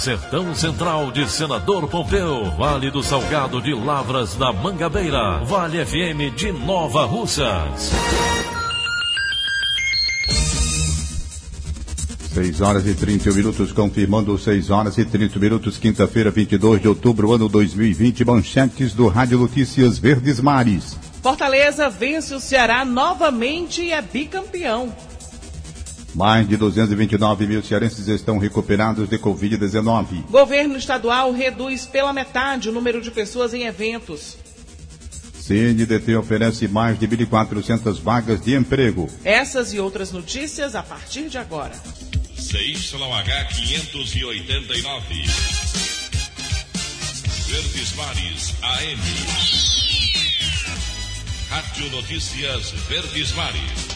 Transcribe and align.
Sertão 0.00 0.54
Central 0.54 1.10
de 1.12 1.30
Senador 1.30 1.86
Pompeu, 1.86 2.50
Vale 2.52 2.90
do 2.90 3.02
Salgado 3.02 3.60
de 3.60 3.74
Lavras 3.74 4.34
da 4.34 4.50
Mangabeira, 4.50 5.44
Vale 5.44 5.84
FM 5.84 6.34
de 6.34 6.50
Nova 6.50 7.04
Russas. 7.04 7.90
6 12.32 12.60
horas 12.62 12.86
e 12.86 12.94
31 12.94 13.34
minutos, 13.34 13.72
confirmando 13.72 14.38
6 14.38 14.70
horas 14.70 14.96
e 14.96 15.04
30 15.04 15.38
minutos, 15.38 15.76
quinta-feira, 15.76 16.30
22 16.30 16.80
de 16.80 16.88
outubro, 16.88 17.34
ano 17.34 17.46
2020, 17.46 18.24
manchetes 18.24 18.94
do 18.94 19.06
Rádio 19.06 19.36
Notícias 19.36 19.98
Verdes 19.98 20.40
Mares. 20.40 20.96
Fortaleza 21.22 21.90
vence 21.90 22.34
o 22.34 22.40
Ceará 22.40 22.86
novamente 22.86 23.82
e 23.82 23.92
é 23.92 24.00
bicampeão. 24.00 24.94
Mais 26.14 26.48
de 26.48 26.56
229 26.56 27.46
mil 27.46 27.62
cearenses 27.62 28.08
estão 28.08 28.38
recuperados 28.38 29.08
de 29.08 29.18
Covid-19. 29.18 30.24
Governo 30.30 30.76
estadual 30.76 31.32
reduz 31.32 31.86
pela 31.86 32.12
metade 32.12 32.68
o 32.68 32.72
número 32.72 33.00
de 33.00 33.10
pessoas 33.10 33.54
em 33.54 33.64
eventos. 33.64 34.36
CNDT 35.40 36.16
oferece 36.16 36.68
mais 36.68 36.98
de 36.98 37.08
1.400 37.08 38.00
vagas 38.00 38.40
de 38.40 38.54
emprego. 38.54 39.08
Essas 39.24 39.72
e 39.72 39.80
outras 39.80 40.12
notícias 40.12 40.74
a 40.74 40.82
partir 40.82 41.28
de 41.28 41.38
agora. 41.38 41.74
CYH 42.36 43.48
589. 43.56 45.24
Verdes 47.48 47.94
Mares 47.96 48.54
AM. 48.62 49.00
Rádio 51.50 51.90
Notícias 51.90 52.70
Verdes 52.88 53.32
Mares. 53.32 53.89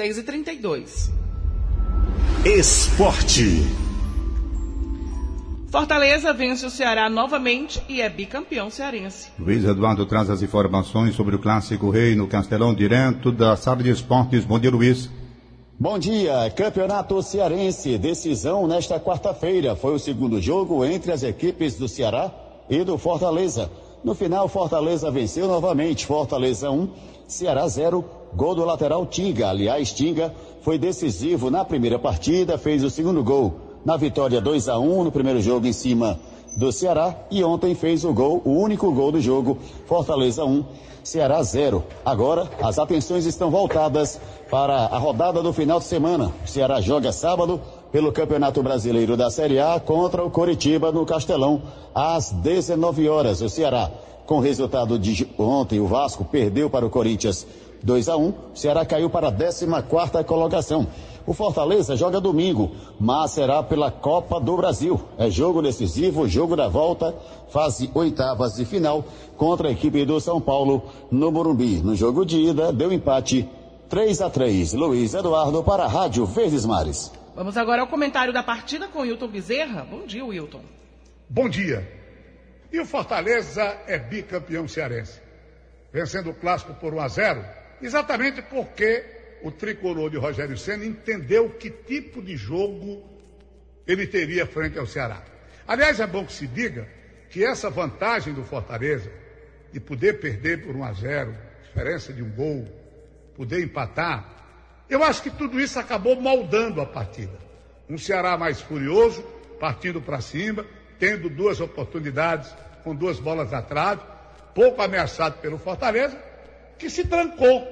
6 0.00 0.16
e 0.16 0.22
32 0.22 1.12
Esporte. 2.42 3.66
Fortaleza 5.70 6.32
vence 6.32 6.64
o 6.64 6.70
Ceará 6.70 7.10
novamente 7.10 7.82
e 7.86 8.00
é 8.00 8.08
bicampeão 8.08 8.70
cearense. 8.70 9.28
Luiz 9.38 9.62
Eduardo 9.62 10.06
traz 10.06 10.30
as 10.30 10.40
informações 10.40 11.14
sobre 11.14 11.36
o 11.36 11.38
Clássico 11.38 11.90
Rei 11.90 12.14
no 12.14 12.26
Castelão, 12.26 12.72
direto 12.74 13.30
da 13.30 13.54
sala 13.58 13.82
de 13.82 13.90
esportes. 13.90 14.42
Bom 14.42 14.58
dia, 14.58 14.70
Luiz. 14.70 15.10
Bom 15.78 15.98
dia, 15.98 16.50
Campeonato 16.56 17.22
Cearense. 17.22 17.98
Decisão 17.98 18.66
nesta 18.66 18.98
quarta-feira. 18.98 19.76
Foi 19.76 19.94
o 19.94 19.98
segundo 19.98 20.40
jogo 20.40 20.82
entre 20.82 21.12
as 21.12 21.22
equipes 21.22 21.76
do 21.76 21.86
Ceará 21.86 22.32
e 22.70 22.82
do 22.84 22.96
Fortaleza. 22.96 23.70
No 24.02 24.14
final, 24.14 24.48
Fortaleza 24.48 25.10
venceu 25.10 25.46
novamente. 25.46 26.06
Fortaleza 26.06 26.70
1, 26.70 26.88
Ceará 27.28 27.68
0. 27.68 28.19
Gol 28.34 28.54
do 28.54 28.64
lateral 28.64 29.06
Tinga. 29.06 29.48
Aliás, 29.48 29.92
Tinga 29.92 30.32
foi 30.62 30.78
decisivo 30.78 31.50
na 31.50 31.64
primeira 31.64 31.98
partida, 31.98 32.58
fez 32.58 32.84
o 32.84 32.90
segundo 32.90 33.22
gol 33.24 33.54
na 33.84 33.96
vitória 33.96 34.40
2 34.40 34.68
a 34.68 34.78
1 34.78 35.04
no 35.04 35.12
primeiro 35.12 35.40
jogo 35.40 35.66
em 35.66 35.72
cima 35.72 36.18
do 36.56 36.72
Ceará 36.72 37.14
e 37.30 37.42
ontem 37.44 37.74
fez 37.74 38.04
o 38.04 38.12
gol, 38.12 38.42
o 38.44 38.50
único 38.50 38.92
gol 38.92 39.12
do 39.12 39.20
jogo, 39.20 39.58
Fortaleza 39.86 40.44
1, 40.44 40.64
Ceará 41.02 41.42
0. 41.42 41.82
Agora 42.04 42.48
as 42.62 42.78
atenções 42.78 43.24
estão 43.24 43.50
voltadas 43.50 44.20
para 44.50 44.74
a 44.74 44.98
rodada 44.98 45.42
do 45.42 45.52
final 45.52 45.78
de 45.78 45.86
semana. 45.86 46.32
O 46.44 46.48
Ceará 46.48 46.80
joga 46.80 47.12
sábado 47.12 47.60
pelo 47.90 48.12
Campeonato 48.12 48.62
Brasileiro 48.62 49.16
da 49.16 49.30
Série 49.30 49.58
A 49.58 49.80
contra 49.80 50.24
o 50.24 50.30
Coritiba 50.30 50.92
no 50.92 51.06
Castelão 51.06 51.62
às 51.94 52.30
19 52.30 53.08
horas. 53.08 53.40
O 53.40 53.48
Ceará, 53.48 53.90
com 54.26 54.40
resultado 54.40 54.98
de 54.98 55.26
ontem, 55.38 55.80
o 55.80 55.86
Vasco 55.86 56.24
perdeu 56.24 56.68
para 56.68 56.86
o 56.86 56.90
Corinthians 56.90 57.46
2 57.82 58.08
a 58.08 58.16
1 58.16 58.28
o 58.28 58.34
Ceará 58.54 58.84
caiu 58.84 59.08
para 59.08 59.28
a 59.28 59.32
14 59.32 59.66
colocação. 60.24 60.86
O 61.26 61.32
Fortaleza 61.32 61.96
joga 61.96 62.20
domingo, 62.20 62.72
mas 62.98 63.32
será 63.32 63.62
pela 63.62 63.90
Copa 63.90 64.40
do 64.40 64.56
Brasil. 64.56 65.00
É 65.18 65.30
jogo 65.30 65.62
decisivo, 65.62 66.26
jogo 66.26 66.56
da 66.56 66.68
volta, 66.68 67.14
fase 67.50 67.90
oitavas 67.94 68.54
de 68.56 68.64
final 68.64 69.04
contra 69.36 69.68
a 69.68 69.70
equipe 69.70 70.04
do 70.04 70.20
São 70.20 70.40
Paulo 70.40 70.82
no 71.10 71.30
Morumbi. 71.30 71.82
No 71.82 71.94
jogo 71.94 72.24
de 72.24 72.38
ida, 72.38 72.72
deu 72.72 72.92
empate 72.92 73.48
3 73.88 74.20
a 74.22 74.30
3. 74.30 74.72
Luiz 74.72 75.14
Eduardo 75.14 75.62
para 75.62 75.84
a 75.84 75.88
Rádio 75.88 76.24
Verdes 76.24 76.64
Mares. 76.64 77.12
Vamos 77.34 77.56
agora 77.56 77.82
ao 77.82 77.88
comentário 77.88 78.32
da 78.32 78.42
partida 78.42 78.88
com 78.88 79.00
Wilton 79.00 79.28
Bezerra. 79.28 79.86
Bom 79.88 80.06
dia, 80.06 80.24
Wilton. 80.24 80.62
Bom 81.28 81.48
dia. 81.48 81.88
E 82.72 82.80
o 82.80 82.86
Fortaleza 82.86 83.62
é 83.86 83.98
bicampeão 83.98 84.66
cearense, 84.66 85.20
vencendo 85.92 86.30
o 86.30 86.34
clássico 86.34 86.74
por 86.74 86.94
1 86.94 87.00
a 87.00 87.08
0 87.08 87.59
Exatamente 87.82 88.42
porque 88.42 89.04
o 89.42 89.50
tricolor 89.50 90.10
de 90.10 90.18
Rogério 90.18 90.56
Senna 90.56 90.84
entendeu 90.84 91.50
que 91.50 91.70
tipo 91.70 92.22
de 92.22 92.36
jogo 92.36 93.02
ele 93.86 94.06
teria 94.06 94.46
frente 94.46 94.78
ao 94.78 94.86
Ceará. 94.86 95.22
Aliás, 95.66 96.00
é 96.00 96.06
bom 96.06 96.24
que 96.24 96.32
se 96.32 96.46
diga 96.46 96.86
que 97.30 97.44
essa 97.44 97.70
vantagem 97.70 98.34
do 98.34 98.44
Fortaleza 98.44 99.10
de 99.72 99.80
poder 99.80 100.20
perder 100.20 100.64
por 100.64 100.76
1 100.76 100.84
a 100.84 100.92
0, 100.92 101.34
diferença 101.62 102.12
de 102.12 102.22
um 102.22 102.30
gol, 102.30 102.66
poder 103.36 103.62
empatar, 103.62 104.40
eu 104.88 105.04
acho 105.04 105.22
que 105.22 105.30
tudo 105.30 105.60
isso 105.60 105.78
acabou 105.78 106.20
moldando 106.20 106.80
a 106.80 106.86
partida. 106.86 107.38
Um 107.88 107.96
Ceará 107.96 108.36
mais 108.36 108.60
furioso, 108.60 109.22
partindo 109.58 110.00
para 110.00 110.20
cima, 110.20 110.66
tendo 110.98 111.30
duas 111.30 111.60
oportunidades 111.60 112.52
com 112.82 112.94
duas 112.94 113.20
bolas 113.20 113.52
atrás, 113.52 114.00
pouco 114.54 114.82
ameaçado 114.82 115.38
pelo 115.40 115.58
Fortaleza, 115.58 116.20
que 116.80 116.88
se 116.88 117.04
trancou, 117.04 117.68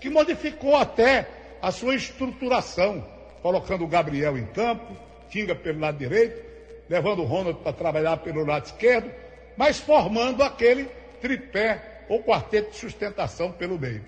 que 0.00 0.10
modificou 0.10 0.76
até 0.76 1.26
a 1.62 1.70
sua 1.70 1.94
estruturação, 1.94 3.06
colocando 3.40 3.84
o 3.84 3.88
Gabriel 3.88 4.36
em 4.36 4.46
campo, 4.46 4.96
Tinga 5.30 5.54
pelo 5.54 5.78
lado 5.78 5.96
direito, 5.96 6.42
levando 6.88 7.22
o 7.22 7.24
Ronald 7.24 7.60
para 7.62 7.72
trabalhar 7.72 8.16
pelo 8.16 8.44
lado 8.44 8.66
esquerdo, 8.66 9.08
mas 9.56 9.78
formando 9.78 10.42
aquele 10.42 10.86
tripé 11.20 12.04
ou 12.08 12.20
quarteto 12.20 12.72
de 12.72 12.76
sustentação 12.78 13.52
pelo 13.52 13.78
meio. 13.78 14.04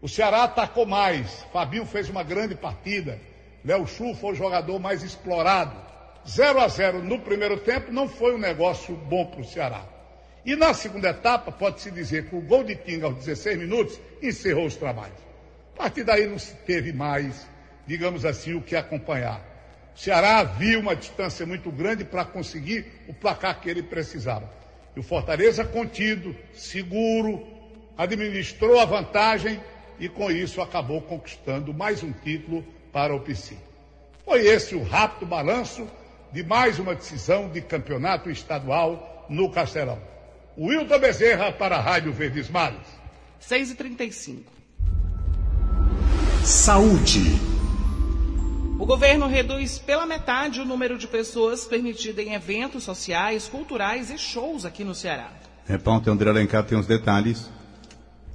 O 0.00 0.08
Ceará 0.08 0.44
atacou 0.44 0.86
mais, 0.86 1.44
Fabinho 1.52 1.84
fez 1.84 2.08
uma 2.08 2.22
grande 2.22 2.54
partida, 2.54 3.20
Léo 3.62 3.86
Chu 3.86 4.14
foi 4.14 4.32
o 4.32 4.34
jogador 4.34 4.78
mais 4.78 5.02
explorado. 5.02 5.76
0 6.26 6.60
a 6.60 6.68
0 6.68 7.02
no 7.02 7.20
primeiro 7.20 7.58
tempo 7.58 7.92
não 7.92 8.08
foi 8.08 8.34
um 8.34 8.38
negócio 8.38 8.94
bom 8.94 9.26
para 9.26 9.42
o 9.42 9.44
Ceará. 9.44 9.84
E 10.44 10.54
na 10.54 10.74
segunda 10.74 11.08
etapa, 11.08 11.50
pode-se 11.50 11.90
dizer 11.90 12.26
que 12.26 12.36
o 12.36 12.40
gol 12.40 12.62
de 12.62 12.76
Tinga 12.76 13.06
aos 13.06 13.16
16 13.16 13.58
minutos 13.58 13.98
encerrou 14.22 14.66
os 14.66 14.76
trabalhos. 14.76 15.16
A 15.74 15.78
partir 15.78 16.04
daí 16.04 16.26
não 16.26 16.38
se 16.38 16.54
teve 16.66 16.92
mais, 16.92 17.46
digamos 17.86 18.26
assim, 18.26 18.54
o 18.54 18.60
que 18.60 18.76
acompanhar. 18.76 19.40
O 19.96 19.98
Ceará 19.98 20.44
viu 20.44 20.80
uma 20.80 20.94
distância 20.94 21.46
muito 21.46 21.70
grande 21.70 22.04
para 22.04 22.24
conseguir 22.24 22.86
o 23.08 23.14
placar 23.14 23.58
que 23.60 23.70
ele 23.70 23.82
precisava. 23.82 24.50
E 24.94 25.00
o 25.00 25.02
Fortaleza, 25.02 25.64
contido, 25.64 26.36
seguro, 26.52 27.46
administrou 27.96 28.78
a 28.78 28.84
vantagem 28.84 29.60
e 29.98 30.08
com 30.08 30.30
isso 30.30 30.60
acabou 30.60 31.00
conquistando 31.00 31.72
mais 31.72 32.02
um 32.02 32.12
título 32.12 32.64
para 32.92 33.14
o 33.14 33.20
PC. 33.20 33.56
Foi 34.24 34.46
esse 34.46 34.74
o 34.74 34.82
rápido 34.82 35.26
balanço 35.26 35.88
de 36.32 36.42
mais 36.42 36.78
uma 36.78 36.94
decisão 36.94 37.48
de 37.48 37.60
campeonato 37.60 38.30
estadual 38.30 39.26
no 39.28 39.50
Castelão. 39.50 40.13
Wilton 40.56 40.98
Bezerra 41.00 41.50
para 41.50 41.76
a 41.76 41.80
Rádio 41.80 42.12
Verdes 42.12 42.48
Mares. 42.48 42.86
6 43.40 43.72
e 43.72 43.74
35 43.74 44.52
Saúde. 46.44 47.20
O 48.78 48.86
governo 48.86 49.26
reduz 49.26 49.78
pela 49.78 50.06
metade 50.06 50.60
o 50.60 50.64
número 50.64 50.96
de 50.96 51.08
pessoas 51.08 51.64
permitidas 51.64 52.24
em 52.24 52.34
eventos 52.34 52.84
sociais, 52.84 53.48
culturais 53.48 54.10
e 54.10 54.18
shows 54.18 54.64
aqui 54.64 54.84
no 54.84 54.94
Ceará. 54.94 55.32
Repórter 55.66 56.12
André 56.12 56.30
Alencar 56.30 56.64
tem 56.64 56.78
os 56.78 56.86
detalhes. 56.86 57.50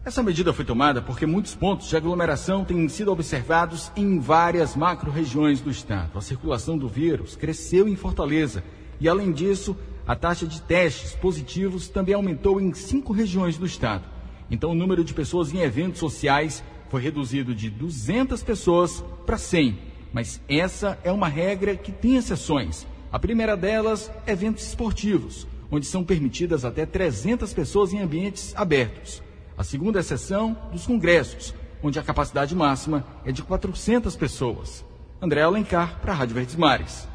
Essa 0.04 0.22
medida 0.22 0.51
foi 0.51 0.65
tomada 0.65 1.01
porque 1.01 1.25
muitos 1.25 1.56
pontos 1.56 1.88
de 1.88 1.95
aglomeração 1.95 2.65
têm 2.65 2.88
sido 2.89 3.12
observados 3.12 3.92
em 3.95 4.19
várias 4.19 4.75
macro-regiões 4.75 5.62
do 5.62 5.69
estado. 5.69 6.18
A 6.18 6.22
circulação 6.22 6.77
do 6.77 6.89
vírus 6.89 7.36
cresceu 7.36 7.88
em 7.88 7.95
Fortaleza 7.95 8.63
e, 9.00 9.07
além 9.07 9.31
disso, 9.31 9.77
a 10.09 10.15
taxa 10.15 10.47
de 10.47 10.59
testes 10.63 11.13
positivos 11.13 11.88
também 11.88 12.15
aumentou 12.15 12.59
em 12.59 12.73
cinco 12.73 13.13
regiões 13.13 13.59
do 13.59 13.65
estado. 13.67 14.06
Então, 14.50 14.71
o 14.71 14.73
número 14.73 15.03
de 15.03 15.13
pessoas 15.13 15.53
em 15.53 15.59
eventos 15.59 16.00
sociais 16.00 16.63
foi 16.89 17.00
reduzido 17.00 17.53
de 17.53 17.69
200 17.69 18.41
pessoas 18.41 19.03
para 19.23 19.38
100. 19.38 19.77
Mas 20.11 20.41
essa 20.50 20.97
é 21.03 21.11
uma 21.11 21.27
regra 21.27 21.75
que 21.75 21.91
tem 21.91 22.15
exceções. 22.15 22.88
A 23.11 23.19
primeira 23.19 23.56
delas, 23.56 24.11
eventos 24.25 24.65
esportivos, 24.65 25.45
onde 25.69 25.85
são 25.85 26.03
permitidas 26.03 26.65
até 26.65 26.88
300 26.88 27.53
pessoas 27.53 27.94
em 27.94 28.00
ambientes 28.00 28.55
abertos. 28.55 29.21
A 29.55 29.63
segunda 29.63 30.00
exceção, 30.00 30.57
dos 30.71 30.88
congressos, 30.88 31.53
onde 31.83 32.00
a 32.00 32.03
capacidade 32.03 32.55
máxima 32.55 33.05
é 33.23 33.31
de 33.31 33.44
400 33.44 34.15
pessoas. 34.15 34.83
André 35.21 35.44
Alencar, 35.44 36.00
para 36.01 36.13
a 36.13 36.15
Rádio 36.15 36.33
Verdes 36.33 36.55
Mares. 36.55 37.07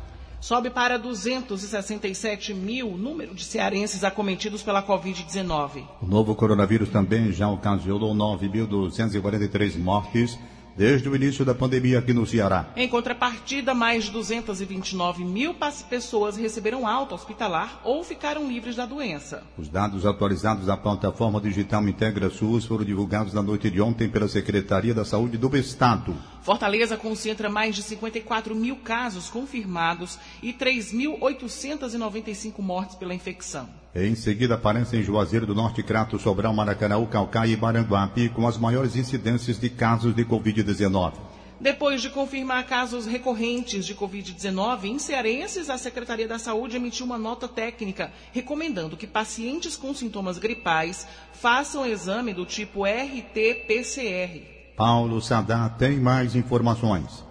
Sobe 0.45 0.69
para 0.69 0.99
267 0.99 2.53
mil 2.53 2.91
o 2.91 2.99
número 2.99 3.35
de 3.35 3.43
cearenses 3.43 4.05
acometidos 4.05 4.63
pela 4.63 4.83
Covid-19. 4.83 5.85
O 6.03 6.07
novo 6.07 6.35
coronavírus 6.35 6.91
também 6.91 7.33
já 7.33 7.49
ocasionou 7.49 8.15
9.243 8.15 9.79
mortes 9.79 10.39
desde 10.77 11.09
o 11.09 11.17
início 11.17 11.45
da 11.45 11.55
pandemia 11.55 11.99
aqui 11.99 12.13
no 12.13 12.27
Ceará. 12.27 12.73
Em 12.77 12.89
contrapartida, 12.89 13.75
mais 13.75 14.05
de 14.05 14.11
229 14.11 15.25
mil 15.25 15.55
pessoas 15.89 16.37
receberam 16.37 16.87
alta 16.87 17.15
hospitalar 17.15 17.81
ou 17.85 18.03
ficaram 18.03 18.49
livres 18.49 18.77
da 18.77 18.87
doença. 18.87 19.43
Os 19.57 19.69
dados 19.69 20.05
atualizados 20.05 20.67
da 20.67 20.77
plataforma 20.77 21.41
digital 21.41 21.87
Integra 21.89 22.31
SUS 22.31 22.65
foram 22.65 22.85
divulgados 22.85 23.33
na 23.33 23.43
noite 23.43 23.71
de 23.71 23.81
ontem 23.81 24.09
pela 24.09 24.29
Secretaria 24.29 24.95
da 24.95 25.05
Saúde 25.05 25.37
do 25.37 25.55
Estado. 25.57 26.15
Fortaleza 26.43 26.97
concentra 26.97 27.49
mais 27.49 27.75
de 27.75 27.83
54 27.83 28.55
mil 28.55 28.77
casos 28.77 29.31
confirmados 29.31 30.19
e 30.43 30.53
3.895 30.53 32.59
mortes 32.59 32.97
pela 32.97 33.15
infecção. 33.15 33.84
Em 33.97 34.17
seguida 34.17 34.55
aparecem 34.55 35.05
Juazeiro 35.05 35.47
do 35.47 35.55
Norte, 35.55 35.81
Crato, 35.81 36.19
Sobral, 36.19 36.53
Maracanã, 36.53 37.07
Calcaia 37.07 37.53
e 37.53 37.57
Maranguape, 37.57 38.29
com 38.29 38.49
as 38.49 38.59
maiores 38.59 38.97
incidências 38.97 39.57
de 39.57 39.71
casos 39.71 40.13
de 40.13 40.25
Covid-19. 40.25 41.13
Depois 41.61 42.03
de 42.03 42.11
confirmar 42.11 42.67
casos 42.67 43.07
recorrentes 43.07 43.87
de 43.87 43.95
Covid-19 43.95 44.85
em 44.85 44.99
cearenses, 44.99 45.71
a 45.71 45.79
Secretaria 45.79 46.27
da 46.27 46.41
Saúde 46.41 46.77
emitiu 46.77 47.07
uma 47.07 47.17
nota 47.17 47.47
técnica 47.47 48.13
recomendando 48.33 48.97
que 48.97 49.07
pacientes 49.07 49.77
com 49.77 49.95
sintomas 49.95 50.39
gripais 50.39 51.07
façam 51.33 51.87
exame 51.87 52.35
do 52.35 52.45
tipo 52.45 52.85
RT-PCR. 52.85 54.43
Paulo 54.77 55.23
Sadá 55.23 55.69
tem 55.69 56.01
mais 56.01 56.35
informações. 56.35 57.24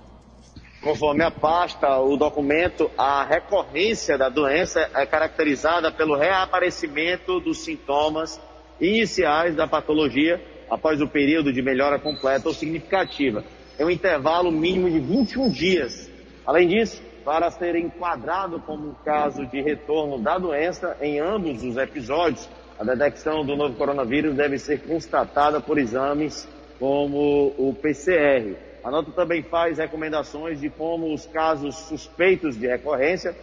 Conforme 0.84 1.24
a 1.24 1.32
pasta, 1.32 1.98
o 2.00 2.18
documento, 2.18 2.92
a 2.98 3.24
recorrência 3.24 4.18
da 4.18 4.28
doença 4.28 4.90
é 4.94 5.06
caracterizada 5.06 5.90
pelo 5.90 6.18
reaparecimento 6.18 7.40
dos 7.40 7.64
sintomas 7.64 8.38
iniciais 8.82 9.56
da 9.56 9.66
patologia 9.66 10.44
após 10.70 11.00
o 11.00 11.08
período 11.08 11.54
de 11.54 11.62
melhora 11.62 11.98
completa 11.98 12.50
ou 12.50 12.54
significativa. 12.54 13.46
É 13.80 13.86
um 13.86 13.90
intervalo 13.90 14.52
mínimo 14.52 14.90
de 14.92 15.00
21 15.00 15.50
dias. 15.52 16.12
Além 16.46 16.68
disso, 16.68 17.02
para 17.24 17.50
ser 17.50 17.78
enquadrado 17.78 18.60
como 18.60 18.90
um 18.90 18.94
caso 19.06 19.46
de 19.46 19.62
retorno 19.62 20.20
da 20.22 20.38
doença 20.38 20.98
em 21.00 21.18
ambos 21.18 21.64
os 21.64 21.78
episódios, 21.78 22.50
a 22.78 22.84
detecção 22.84 23.46
do 23.46 23.56
novo 23.56 23.76
coronavírus 23.76 24.36
deve 24.36 24.60
ser 24.60 24.82
constatada 24.82 25.62
por 25.62 25.78
exames 25.78 26.46
como 26.78 27.54
o 27.58 27.74
PCR. 27.74 28.73
A 28.84 28.92
nota 28.92 29.12
também 29.12 29.42
faz 29.42 29.78
recomendações 29.78 30.60
de 30.60 30.70
como 30.70 31.14
os 31.14 31.26
casos 31.26 31.76
suspeitos 31.76 32.58
de 32.60 32.68
recorrência 32.68 33.36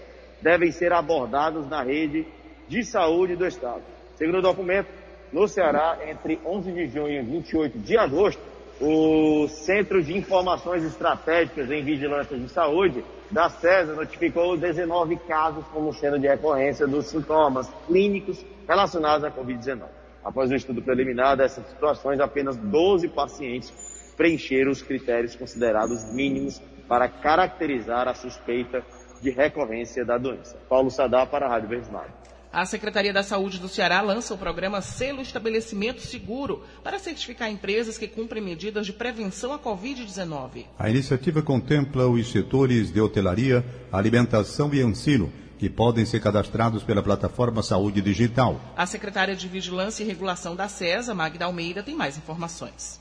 devem 0.43 0.71
ser 0.71 0.93
abordados 0.93 1.67
na 1.69 1.83
rede 1.83 2.27
de 2.69 2.85
saúde 2.85 3.37
do 3.37 3.47
Estado. 3.47 3.83
Segundo 4.17 4.39
o 4.39 4.43
documento, 4.43 4.89
no 5.33 5.49
Ceará, 5.49 5.99
entre 6.07 6.39
11 6.45 6.73
de 6.73 6.87
junho 6.89 7.21
e 7.21 7.23
28 7.23 7.79
de 7.79 7.97
agosto, 7.97 8.43
o 8.81 9.47
Centro 9.49 10.03
de 10.03 10.17
Informações 10.17 10.85
Estratégicas 10.85 11.71
em 11.71 11.85
Vigilância 11.85 12.37
de 12.37 12.49
Saúde 12.49 13.05
da 13.31 13.49
CESA 13.49 13.95
notificou 13.95 14.57
19 14.57 15.17
casos 15.29 15.65
como 15.73 15.93
sendo 15.93 16.19
de 16.19 16.27
recorrência 16.27 16.87
dos 16.87 17.07
sintomas 17.07 17.71
clínicos 17.87 18.45
relacionados 18.67 19.25
à 19.25 19.31
Covid-19. 19.31 19.85
Após 20.25 20.51
o 20.51 20.55
estudo 20.55 20.83
preliminar 20.83 21.37
dessas 21.37 21.67
situações, 21.67 22.21
apenas 22.21 22.57
12 22.57 23.09
pacientes 23.09 23.73
preencheram 24.21 24.71
os 24.71 24.83
critérios 24.83 25.35
considerados 25.35 26.05
mínimos 26.13 26.61
para 26.87 27.09
caracterizar 27.09 28.07
a 28.07 28.13
suspeita 28.13 28.85
de 29.23 29.31
recorrência 29.31 30.05
da 30.05 30.19
doença. 30.19 30.59
Paulo 30.69 30.91
Sadá 30.91 31.25
para 31.25 31.47
a 31.47 31.49
Rádio 31.49 31.71
Verdesmar. 31.71 32.15
A 32.53 32.67
Secretaria 32.67 33.15
da 33.15 33.23
Saúde 33.23 33.59
do 33.59 33.67
Ceará 33.67 34.03
lança 34.03 34.35
o 34.35 34.37
programa 34.37 34.83
Selo 34.83 35.23
Estabelecimento 35.23 36.03
Seguro 36.03 36.63
para 36.85 36.99
certificar 36.99 37.51
empresas 37.51 37.97
que 37.97 38.07
cumprem 38.07 38.43
medidas 38.43 38.85
de 38.85 38.93
prevenção 38.93 39.55
à 39.55 39.59
Covid-19. 39.59 40.67
A 40.79 40.91
iniciativa 40.91 41.41
contempla 41.41 42.07
os 42.07 42.31
setores 42.31 42.93
de 42.93 43.01
hotelaria, 43.01 43.65
alimentação 43.91 44.69
e 44.75 44.83
ensino 44.83 45.33
que 45.57 45.71
podem 45.71 46.05
ser 46.05 46.21
cadastrados 46.21 46.83
pela 46.83 47.03
plataforma 47.03 47.63
Saúde 47.63 48.03
Digital. 48.03 48.61
A 48.77 48.85
secretária 48.85 49.35
de 49.35 49.49
Vigilância 49.49 50.05
e 50.05 50.07
Regulação 50.07 50.55
da 50.55 50.69
CESA, 50.69 51.15
Magda 51.15 51.47
Almeida, 51.47 51.83
tem 51.83 51.95
mais 51.95 52.19
informações. 52.19 53.00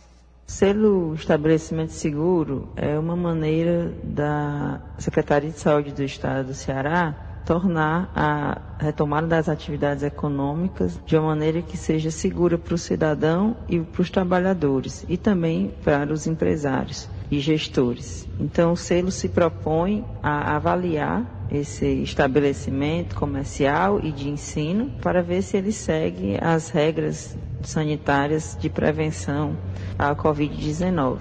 Selo 0.49 1.13
estabelecimento 1.13 1.91
seguro 1.91 2.69
é 2.75 2.97
uma 2.97 3.15
maneira 3.15 3.93
da 4.03 4.81
Secretaria 4.97 5.51
de 5.51 5.59
Saúde 5.59 5.91
do 5.91 6.03
Estado 6.03 6.47
do 6.47 6.53
Ceará 6.55 7.13
tornar 7.45 8.11
a 8.15 8.59
retomada 8.79 9.27
das 9.27 9.47
atividades 9.47 10.01
econômicas 10.03 10.99
de 11.05 11.15
uma 11.15 11.27
maneira 11.27 11.61
que 11.61 11.77
seja 11.77 12.09
segura 12.09 12.57
para 12.57 12.73
o 12.73 12.79
cidadão 12.79 13.57
e 13.69 13.79
para 13.79 14.01
os 14.01 14.09
trabalhadores 14.09 15.05
e 15.07 15.17
também 15.17 15.71
para 15.83 16.11
os 16.11 16.25
empresários 16.25 17.07
e 17.29 17.39
gestores. 17.39 18.27
Então, 18.39 18.71
o 18.71 18.75
selo 18.77 19.11
se 19.11 19.29
propõe 19.29 20.03
a 20.21 20.55
avaliar 20.55 21.45
esse 21.51 21.85
estabelecimento 22.01 23.15
comercial 23.15 23.99
e 24.01 24.11
de 24.11 24.27
ensino 24.27 24.89
para 24.99 25.21
ver 25.21 25.43
se 25.43 25.57
ele 25.57 25.71
segue 25.71 26.39
as 26.41 26.69
regras 26.69 27.37
sanitárias 27.61 28.57
de 28.59 28.69
prevenção 28.69 29.55
à 29.97 30.15
Covid-19. 30.15 31.17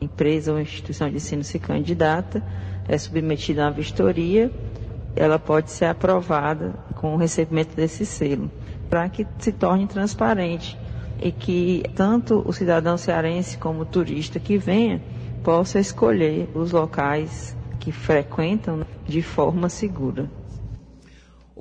Empresa 0.00 0.52
ou 0.52 0.60
instituição 0.60 1.08
de 1.08 1.16
ensino 1.16 1.44
se 1.44 1.58
candidata, 1.58 2.42
é 2.88 2.98
submetida 2.98 3.62
a 3.62 3.66
uma 3.66 3.72
vistoria, 3.72 4.50
ela 5.14 5.38
pode 5.38 5.70
ser 5.70 5.84
aprovada 5.86 6.74
com 6.96 7.14
o 7.14 7.16
recebimento 7.16 7.76
desse 7.76 8.04
selo, 8.04 8.50
para 8.90 9.08
que 9.08 9.26
se 9.38 9.52
torne 9.52 9.86
transparente 9.86 10.76
e 11.20 11.30
que 11.30 11.84
tanto 11.94 12.42
o 12.44 12.52
cidadão 12.52 12.96
cearense 12.96 13.56
como 13.58 13.82
o 13.82 13.86
turista 13.86 14.40
que 14.40 14.58
venha 14.58 15.00
possa 15.44 15.78
escolher 15.78 16.48
os 16.54 16.72
locais 16.72 17.56
que 17.78 17.92
frequentam 17.92 18.84
de 19.06 19.22
forma 19.22 19.68
segura. 19.68 20.28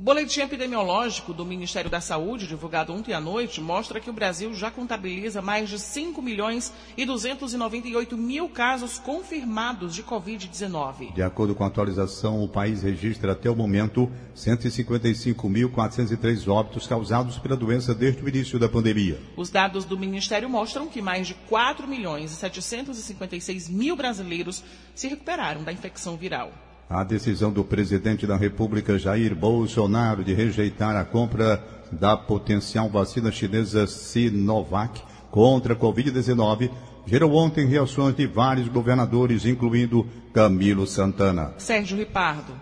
O 0.02 0.04
boletim 0.04 0.42
epidemiológico 0.42 1.32
do 1.32 1.46
Ministério 1.46 1.88
da 1.88 2.02
Saúde, 2.02 2.48
divulgado 2.48 2.92
ontem 2.92 3.14
à 3.14 3.22
noite, 3.22 3.62
mostra 3.62 4.00
que 4.00 4.10
o 4.10 4.14
Brasil 4.14 4.52
já 4.52 4.72
contabiliza 4.72 5.44
mais 5.44 5.70
de 5.70 5.78
5 5.78 6.20
milhões 6.24 6.74
e 6.98 7.06
298 7.06 8.18
mil 8.18 8.50
casos 8.50 8.98
confirmados 8.98 9.94
de 9.94 10.02
Covid-19. 10.02 11.14
De 11.14 11.22
acordo 11.22 11.54
com 11.54 11.64
a 11.64 11.68
atualização, 11.68 12.44
o 12.44 12.50
país 12.50 12.82
registra 12.82 13.34
até 13.34 13.48
o 13.48 13.56
momento 13.56 14.12
155.403 14.36 16.52
óbitos 16.52 16.88
causados 16.88 17.38
pela 17.38 17.56
doença 17.56 17.94
desde 17.94 18.24
o 18.24 18.28
início 18.28 18.58
da 18.58 18.68
pandemia. 18.68 19.20
Os 19.38 19.52
dados 19.52 19.86
do 19.86 20.00
Ministério 20.00 20.50
mostram 20.50 20.88
que 20.88 21.00
mais 21.00 21.28
de 21.28 21.36
4 21.48 21.88
milhões 21.88 22.32
e 22.32 22.36
756 22.38 23.70
mil 23.70 23.96
brasileiros 23.96 24.64
se 24.96 25.08
recuperaram 25.08 25.64
da 25.64 25.72
infecção 25.72 26.18
viral. 26.18 26.52
A 26.94 27.06
decisão 27.06 27.54
do 27.54 27.64
presidente 27.64 28.28
da 28.28 28.36
República, 28.36 29.00
Jair 29.00 29.34
Bolsonaro, 29.34 30.26
de 30.26 30.34
rejeitar 30.34 30.94
a 30.98 31.06
compra 31.06 31.64
da 31.90 32.18
potencial 32.18 32.90
vacina 32.90 33.32
chinesa 33.32 33.88
Sinovac 33.88 35.02
contra 35.32 35.74
a 35.74 35.78
Covid-19 35.78 36.70
gerou 37.06 37.34
ontem 37.34 37.66
reações 37.66 38.14
de 38.14 38.28
vários 38.28 38.68
governadores, 38.68 39.46
incluindo 39.46 40.06
Camilo 40.34 40.86
Santana. 40.86 41.54
Sérgio 41.58 41.98
Ripardo. 41.98 42.54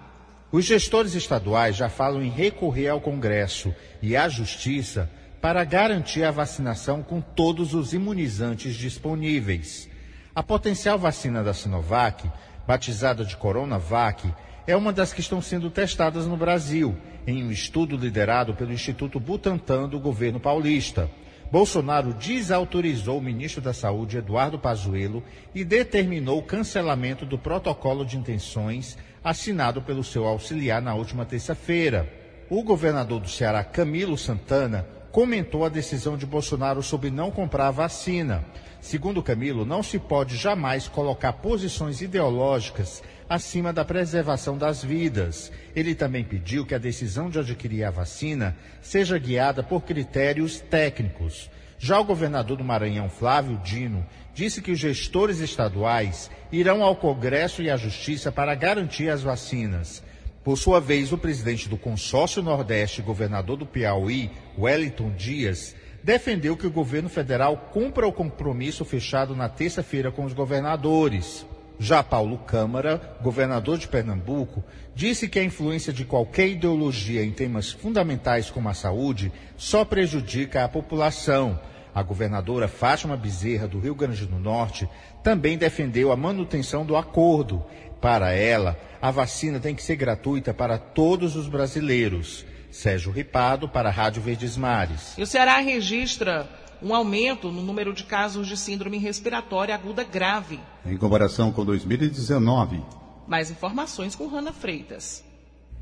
Os 0.52 0.64
gestores 0.64 1.16
estaduais 1.16 1.76
já 1.76 1.90
falam 1.90 2.22
em 2.22 2.30
recorrer 2.30 2.90
ao 2.90 3.02
Congresso 3.02 3.74
e 4.00 4.16
à 4.16 4.30
Justiça 4.30 5.10
para 5.42 5.64
garantir 5.64 6.24
a 6.24 6.30
vacinação 6.30 7.02
com 7.02 7.20
todos 7.20 7.74
os 7.74 7.94
imunizantes 7.94 8.76
disponíveis. 8.76 9.90
A 10.36 10.44
potencial 10.44 10.98
vacina 11.00 11.44
da 11.44 11.54
Sinovac 11.54 12.30
batizada 12.70 13.26
de 13.26 13.36
Coronavac, 13.36 14.32
é 14.68 14.76
uma 14.76 14.94
das 14.94 15.12
que 15.12 15.22
estão 15.22 15.42
sendo 15.42 15.72
testadas 15.72 16.28
no 16.28 16.38
Brasil, 16.38 16.96
em 17.26 17.44
um 17.44 17.50
estudo 17.50 17.98
liderado 17.98 18.54
pelo 18.54 18.72
Instituto 18.72 19.20
Butantan 19.20 19.90
do 19.90 20.00
governo 20.00 20.40
paulista. 20.40 21.10
Bolsonaro 21.52 22.14
desautorizou 22.14 23.18
o 23.18 23.22
ministro 23.24 23.60
da 23.60 23.74
Saúde, 23.74 24.18
Eduardo 24.18 24.60
Pazuello, 24.60 25.24
e 25.56 25.64
determinou 25.64 26.38
o 26.38 26.44
cancelamento 26.44 27.26
do 27.26 27.40
protocolo 27.40 28.06
de 28.06 28.18
intenções 28.18 28.96
assinado 29.24 29.82
pelo 29.82 30.04
seu 30.04 30.28
auxiliar 30.28 30.80
na 30.80 30.94
última 30.94 31.26
terça-feira. 31.26 32.19
O 32.50 32.64
governador 32.64 33.20
do 33.20 33.30
Ceará, 33.30 33.64
Camilo 33.64 34.18
Santana, 34.18 34.84
comentou 35.12 35.64
a 35.64 35.70
decisão 35.70 36.18
de 36.18 36.26
Bolsonaro 36.26 36.82
sobre 36.82 37.12
não 37.12 37.30
comprar 37.30 37.70
vacina. 37.70 38.44
Segundo 38.82 39.22
Camilo, 39.22 39.66
não 39.66 39.84
se 39.84 40.00
pode 40.00 40.36
jamais 40.36 40.88
colocar 40.88 41.34
posições 41.34 42.02
ideológicas 42.02 43.04
acima 43.30 43.72
da 43.72 43.86
preservação 43.86 44.58
das 44.58 44.84
vidas. 44.84 45.52
Ele 45.76 45.94
também 45.94 46.24
pediu 46.24 46.66
que 46.66 46.74
a 46.74 46.80
decisão 46.80 47.30
de 47.30 47.38
adquirir 47.38 47.84
a 47.84 47.92
vacina 47.92 48.58
seja 48.82 49.20
guiada 49.20 49.62
por 49.62 49.84
critérios 49.84 50.60
técnicos. 50.60 51.52
Já 51.78 52.00
o 52.00 52.04
governador 52.04 52.58
do 52.58 52.64
Maranhão, 52.64 53.10
Flávio 53.10 53.62
Dino, 53.64 54.04
disse 54.34 54.60
que 54.60 54.72
os 54.72 54.80
gestores 54.80 55.40
estaduais 55.40 56.32
irão 56.52 56.82
ao 56.82 56.96
Congresso 56.96 57.62
e 57.62 57.70
à 57.70 57.78
Justiça 57.78 58.32
para 58.32 58.56
garantir 58.56 59.08
as 59.08 59.22
vacinas. 59.22 60.04
Por 60.44 60.58
sua 60.58 60.80
vez, 60.80 61.12
o 61.12 61.18
presidente 61.18 61.68
do 61.68 61.78
Consórcio 61.78 62.42
Nordeste, 62.42 63.02
governador 63.02 63.58
do 63.58 63.66
Piauí, 63.66 64.32
Wellington 64.58 65.12
Dias, 65.12 65.76
defendeu 66.02 66.56
que 66.56 66.66
o 66.66 66.72
governo 66.72 67.10
federal 67.10 67.70
cumpra 67.74 68.08
o 68.08 68.14
compromisso 68.14 68.86
fechado 68.86 69.36
na 69.36 69.50
terça-feira 69.50 70.12
com 70.12 70.24
os 70.24 70.34
governadores. 70.34 71.46
Já 71.78 72.04
Paulo 72.04 72.38
Câmara, 72.40 73.18
governador 73.22 73.78
de 73.78 73.88
Pernambuco, 73.88 74.64
disse 74.94 75.30
que 75.30 75.40
a 75.40 75.44
influência 75.44 75.94
de 75.94 76.04
qualquer 76.04 76.48
ideologia 76.48 77.24
em 77.24 77.32
temas 77.32 77.72
fundamentais 77.72 78.50
como 78.50 78.68
a 78.68 78.74
saúde 78.74 79.32
só 79.56 79.86
prejudica 79.86 80.64
a 80.64 80.70
população. 80.70 81.60
A 81.94 82.04
governadora 82.04 82.68
Fátima 82.68 83.18
Bezerra, 83.18 83.68
do 83.68 83.80
Rio 83.80 83.96
Grande 83.96 84.26
do 84.26 84.38
Norte, 84.38 84.88
também 85.24 85.58
defendeu 85.58 86.12
a 86.12 86.16
manutenção 86.16 86.86
do 86.86 86.96
acordo. 86.96 87.64
Para 88.00 88.32
ela, 88.32 88.80
a 89.02 89.12
vacina 89.12 89.60
tem 89.60 89.76
que 89.76 89.84
ser 89.84 89.96
gratuita 89.96 90.54
para 90.54 90.78
todos 90.78 91.36
os 91.36 91.48
brasileiros. 91.48 92.46
Sérgio 92.72 93.12
Ripado, 93.12 93.68
para 93.68 93.90
a 93.90 93.92
Rádio 93.92 94.22
Verdes 94.22 94.56
Mares. 94.56 95.18
E 95.18 95.24
o 95.24 95.28
Ceará 95.28 95.58
registra 95.58 96.48
um 96.82 96.94
aumento 96.94 97.52
no 97.52 97.62
número 97.62 97.94
de 97.94 98.04
casos 98.04 98.48
de 98.48 98.56
síndrome 98.56 98.98
respiratória 98.98 99.76
aguda 99.76 100.04
grave. 100.04 100.60
Em 100.86 100.98
comparação 100.98 101.52
com 101.52 101.66
2019. 101.66 102.82
Mais 103.28 103.52
informações 103.52 104.16
com 104.16 104.28
Rana 104.28 104.54
Freitas. 104.54 105.24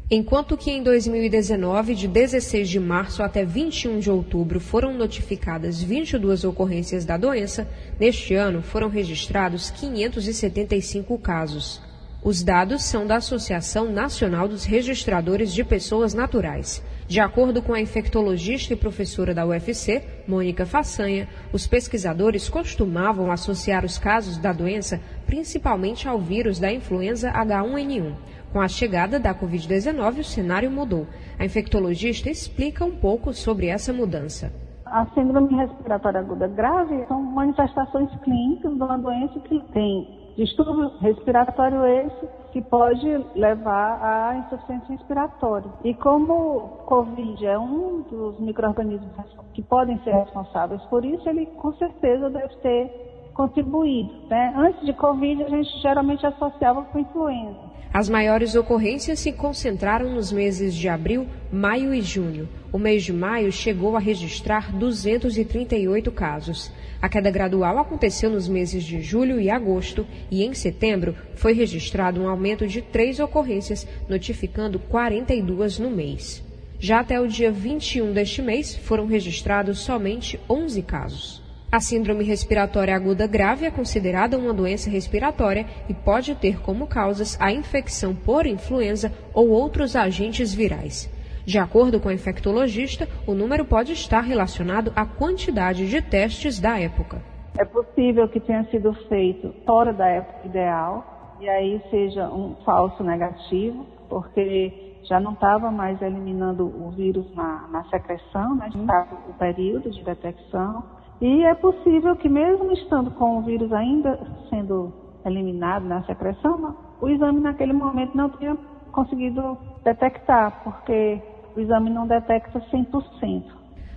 Enquanto 0.10 0.56
que 0.56 0.72
em 0.72 0.82
2019, 0.82 1.94
de 1.94 2.08
16 2.08 2.70
de 2.70 2.80
março 2.80 3.22
até 3.22 3.44
21 3.44 4.00
de 4.00 4.10
outubro, 4.10 4.58
foram 4.58 4.94
notificadas 4.94 5.84
22 5.84 6.46
ocorrências 6.46 7.04
da 7.04 7.18
doença, 7.18 7.68
neste 8.00 8.34
ano 8.34 8.62
foram 8.62 8.88
registrados 8.88 9.70
575 9.70 11.18
casos. 11.18 11.82
Os 12.24 12.42
dados 12.42 12.86
são 12.86 13.06
da 13.06 13.18
Associação 13.18 13.92
Nacional 13.92 14.48
dos 14.48 14.64
Registradores 14.64 15.54
de 15.54 15.66
Pessoas 15.66 16.14
Naturais. 16.14 16.82
De 17.06 17.20
acordo 17.20 17.62
com 17.62 17.74
a 17.74 17.80
infectologista 17.80 18.74
e 18.74 18.78
professora 18.78 19.34
da 19.34 19.46
UFC, 19.46 20.04
Mônica 20.28 20.66
Façanha, 20.66 21.28
os 21.54 21.68
pesquisadores 21.68 22.48
costumavam 22.50 23.30
associar 23.32 23.86
os 23.86 23.98
casos 23.98 24.38
da 24.38 24.52
doença 24.54 25.02
principalmente 25.26 26.08
ao 26.08 26.20
vírus 26.20 26.60
da 26.60 26.72
influenza 26.72 27.32
H1N1. 27.32 28.14
Com 28.52 28.62
a 28.62 28.68
chegada 28.68 29.20
da 29.20 29.36
Covid-19, 29.36 30.20
o 30.20 30.24
cenário 30.24 30.72
mudou. 30.72 31.06
A 31.38 31.46
infectologista 31.46 32.30
explica 32.30 32.86
um 32.86 32.92
pouco 32.92 33.34
sobre 33.34 33.68
essa 33.68 33.92
mudança. 33.92 34.52
A 34.86 35.06
síndrome 35.14 35.54
respiratória 35.54 36.22
aguda 36.22 36.48
grave 36.48 37.06
são 37.08 37.22
manifestações 37.22 38.10
clínicas 38.24 38.74
de 38.74 38.82
uma 38.82 38.98
doença 38.98 39.40
que 39.42 39.60
tem 39.74 40.34
distúrbio 40.38 40.98
respiratório 41.00 41.86
esse 41.86 42.28
que 42.54 42.62
pode 42.62 43.06
levar 43.36 44.00
à 44.02 44.38
insuficiência 44.38 44.96
respiratória. 44.96 45.70
E 45.84 45.94
como 45.96 46.84
Covid 46.86 47.46
é 47.46 47.60
um 47.60 48.02
dos 48.04 48.40
micro-organismos 48.40 49.12
que 49.54 49.62
podem 49.62 50.00
ser 50.04 50.14
responsáveis 50.14 50.82
por 50.84 51.04
isso, 51.04 51.28
ele 51.28 51.48
com 51.48 51.74
certeza 51.74 52.30
deve 52.30 52.56
ter 52.58 53.32
contribuído. 53.34 54.12
Né? 54.30 54.54
Antes 54.56 54.86
de 54.86 54.94
Covid, 54.94 55.44
a 55.44 55.50
gente 55.50 55.70
geralmente 55.82 56.26
associava 56.26 56.84
com 56.86 57.00
influenza. 57.00 57.67
As 57.94 58.10
maiores 58.10 58.54
ocorrências 58.54 59.20
se 59.20 59.32
concentraram 59.32 60.14
nos 60.14 60.32
meses 60.32 60.76
de 60.76 60.88
abril, 60.90 61.28
maio 61.52 61.94
e 61.94 62.02
junho. 62.02 62.48
O 62.72 62.78
mês 62.78 63.04
de 63.04 63.14
maio 63.14 63.52
chegou 63.52 63.96
a 63.96 64.00
registrar 64.00 64.72
238 64.72 66.12
casos. 66.12 66.72
A 67.02 67.08
queda 67.08 67.32
gradual 67.32 67.78
aconteceu 67.78 68.30
nos 68.30 68.48
meses 68.48 68.84
de 68.84 69.02
julho 69.02 69.40
e 69.40 69.50
agosto 69.50 70.06
e 70.30 70.44
em 70.44 70.54
setembro 70.54 71.16
foi 71.36 71.54
registrado 71.54 72.22
um 72.22 72.28
aumento 72.28 72.68
de 72.68 72.82
três 72.82 73.20
ocorrências, 73.20 73.88
notificando 74.10 74.80
42 74.80 75.80
no 75.80 75.90
mês. 75.90 76.44
Já 76.80 77.00
até 77.00 77.20
o 77.20 77.28
dia 77.28 77.52
21 77.52 78.14
deste 78.14 78.42
mês 78.42 78.76
foram 78.76 79.08
registrados 79.08 79.80
somente 79.80 80.40
11 80.50 80.82
casos. 80.84 81.47
A 81.70 81.82
síndrome 81.82 82.24
respiratória 82.24 82.96
aguda 82.96 83.28
grave 83.28 83.66
é 83.66 83.72
considerada 83.72 84.38
uma 84.38 84.54
doença 84.54 84.90
respiratória 84.90 85.66
e 85.90 85.94
pode 85.94 86.34
ter 86.34 86.62
como 86.62 86.88
causas 86.88 87.38
a 87.42 87.52
infecção 87.52 88.16
por 88.16 88.46
influenza 88.46 89.12
ou 89.34 89.50
outros 89.50 89.94
agentes 89.94 90.54
virais. 90.54 91.12
De 91.46 91.60
acordo 91.60 92.00
com 92.00 92.08
a 92.08 92.14
infectologista, 92.14 93.06
o 93.28 93.34
número 93.34 93.66
pode 93.66 93.92
estar 93.92 94.22
relacionado 94.22 94.94
à 94.96 95.06
quantidade 95.06 95.90
de 95.90 96.02
testes 96.02 96.58
da 96.58 96.80
época. 96.80 97.22
É 97.60 97.66
possível 97.66 98.30
que 98.30 98.40
tenha 98.40 98.64
sido 98.72 98.94
feito 99.10 99.54
fora 99.66 99.92
da 99.92 100.08
época 100.08 100.48
ideal 100.48 101.36
e 101.42 101.50
aí 101.50 101.82
seja 101.90 102.30
um 102.30 102.56
falso 102.64 103.04
negativo, 103.04 103.86
porque 104.08 105.00
já 105.04 105.20
não 105.20 105.34
estava 105.34 105.70
mais 105.70 106.02
eliminando 106.02 106.66
o 106.66 106.92
vírus 106.92 107.26
na, 107.36 107.68
na 107.68 107.84
secreção, 107.90 108.56
né? 108.56 108.70
estava 108.74 109.16
o 109.30 109.34
período 109.34 109.90
de 109.90 110.02
detecção. 110.04 110.97
E 111.20 111.44
é 111.44 111.56
possível 111.56 112.16
que 112.16 112.30
mesmo 112.30 112.72
estando 112.74 113.12
com 113.12 113.40
o 113.40 113.42
vírus 113.42 113.72
ainda 113.74 114.20
sendo 114.50 114.94
eliminado 115.26 115.86
na 115.86 116.04
secreção, 116.04 116.78
o 117.02 117.10
exame 117.10 117.40
naquele 117.40 117.74
momento 117.74 118.16
não 118.16 118.30
tenha 118.30 118.56
conseguido 118.92 119.58
detectar, 119.84 120.62
porque 120.64 121.22
o 121.56 121.60
exame 121.60 121.90
não 121.90 122.08
detecta 122.08 122.60
100%. 122.72 123.44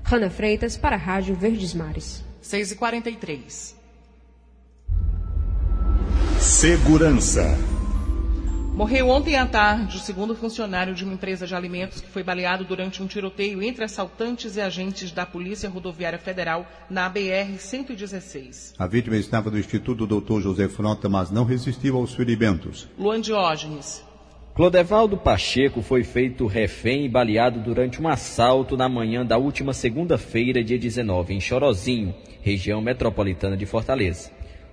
Rana 0.04 0.30
Freitas 0.30 0.76
para 0.76 0.96
a 0.96 0.98
Rádio 0.98 1.34
Verdes 1.34 1.74
Mares. 1.74 2.24
6h43. 2.42 3.76
Segurança. 6.38 7.79
Morreu 8.74 9.08
ontem 9.08 9.36
à 9.36 9.44
tarde 9.44 9.96
o 9.96 10.00
segundo 10.00 10.34
funcionário 10.34 10.94
de 10.94 11.04
uma 11.04 11.12
empresa 11.12 11.46
de 11.46 11.54
alimentos 11.54 12.00
que 12.00 12.08
foi 12.08 12.22
baleado 12.22 12.64
durante 12.64 13.02
um 13.02 13.06
tiroteio 13.06 13.62
entre 13.62 13.84
assaltantes 13.84 14.56
e 14.56 14.60
agentes 14.60 15.12
da 15.12 15.26
Polícia 15.26 15.68
Rodoviária 15.68 16.18
Federal 16.18 16.66
na 16.88 17.10
BR-116. 17.10 18.74
A 18.78 18.86
vítima 18.86 19.16
estava 19.16 19.50
do 19.50 19.58
Instituto 19.58 20.06
Dr. 20.06 20.40
José 20.40 20.68
Frota, 20.68 21.08
mas 21.08 21.30
não 21.30 21.44
resistiu 21.44 21.96
aos 21.96 22.14
ferimentos. 22.14 22.88
Luan 22.98 23.20
Diógenes. 23.20 24.02
Clodevaldo 24.54 25.16
Pacheco 25.16 25.82
foi 25.82 26.02
feito 26.02 26.46
refém 26.46 27.04
e 27.04 27.08
baleado 27.08 27.60
durante 27.60 28.00
um 28.00 28.08
assalto 28.08 28.76
na 28.76 28.88
manhã 28.88 29.24
da 29.24 29.36
última 29.36 29.72
segunda-feira, 29.72 30.62
dia 30.62 30.78
19, 30.78 31.34
em 31.34 31.40
Chorozinho, 31.40 32.14
região 32.40 32.80
metropolitana 32.80 33.56
de 33.56 33.66
Fortaleza. 33.66 34.30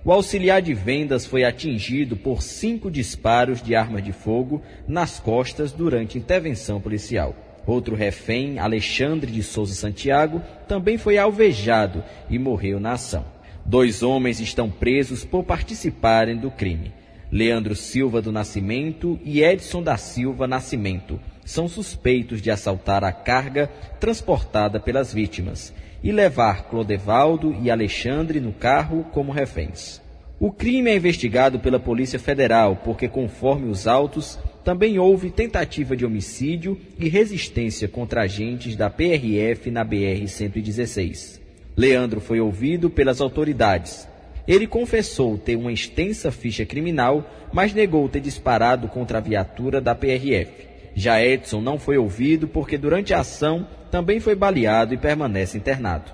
O 0.08 0.12
auxiliar 0.12 0.62
de 0.62 0.72
vendas 0.72 1.26
foi 1.26 1.44
atingido 1.44 2.16
por 2.16 2.40
cinco 2.40 2.90
disparos 2.90 3.60
de 3.62 3.74
arma 3.74 4.00
de 4.00 4.10
fogo 4.10 4.62
nas 4.88 5.20
costas 5.20 5.70
durante 5.70 6.16
intervenção 6.16 6.80
policial. 6.80 7.36
Outro 7.66 7.94
refém, 7.94 8.58
Alexandre 8.58 9.30
de 9.30 9.42
Souza 9.42 9.74
Santiago, 9.74 10.40
também 10.66 10.96
foi 10.96 11.18
alvejado 11.18 12.02
e 12.30 12.38
morreu 12.38 12.80
na 12.80 12.92
ação. 12.92 13.22
Dois 13.66 14.02
homens 14.02 14.40
estão 14.40 14.70
presos 14.70 15.26
por 15.26 15.44
participarem 15.44 16.38
do 16.38 16.50
crime. 16.50 16.90
Leandro 17.30 17.76
Silva 17.76 18.22
do 18.22 18.32
Nascimento 18.32 19.20
e 19.22 19.42
Edson 19.42 19.82
da 19.82 19.98
Silva 19.98 20.46
Nascimento 20.46 21.20
são 21.48 21.66
suspeitos 21.66 22.42
de 22.42 22.50
assaltar 22.50 23.02
a 23.02 23.10
carga 23.10 23.70
transportada 23.98 24.78
pelas 24.78 25.14
vítimas 25.14 25.72
e 26.04 26.12
levar 26.12 26.68
Clodevaldo 26.68 27.56
e 27.62 27.70
Alexandre 27.70 28.38
no 28.38 28.52
carro 28.52 29.06
como 29.12 29.32
reféns. 29.32 29.98
O 30.38 30.52
crime 30.52 30.90
é 30.90 30.96
investigado 30.96 31.58
pela 31.58 31.80
Polícia 31.80 32.18
Federal 32.18 32.82
porque, 32.84 33.08
conforme 33.08 33.70
os 33.70 33.86
autos, 33.86 34.38
também 34.62 34.98
houve 34.98 35.30
tentativa 35.30 35.96
de 35.96 36.04
homicídio 36.04 36.78
e 36.98 37.08
resistência 37.08 37.88
contra 37.88 38.24
agentes 38.24 38.76
da 38.76 38.90
PRF 38.90 39.70
na 39.70 39.82
BR-116. 39.82 41.40
Leandro 41.74 42.20
foi 42.20 42.40
ouvido 42.40 42.90
pelas 42.90 43.22
autoridades 43.22 44.06
ele 44.48 44.66
confessou 44.66 45.36
ter 45.36 45.56
uma 45.56 45.70
extensa 45.70 46.32
ficha 46.32 46.64
criminal, 46.64 47.30
mas 47.52 47.74
negou 47.74 48.08
ter 48.08 48.20
disparado 48.20 48.88
contra 48.88 49.18
a 49.18 49.20
viatura 49.20 49.78
da 49.78 49.94
PRF. 49.94 50.67
Já 50.98 51.22
Edson 51.22 51.60
não 51.60 51.78
foi 51.78 51.96
ouvido 51.96 52.48
porque 52.48 52.76
durante 52.76 53.14
a 53.14 53.20
ação 53.20 53.64
também 53.88 54.18
foi 54.18 54.34
baleado 54.34 54.92
e 54.92 54.98
permanece 54.98 55.56
internado. 55.56 56.10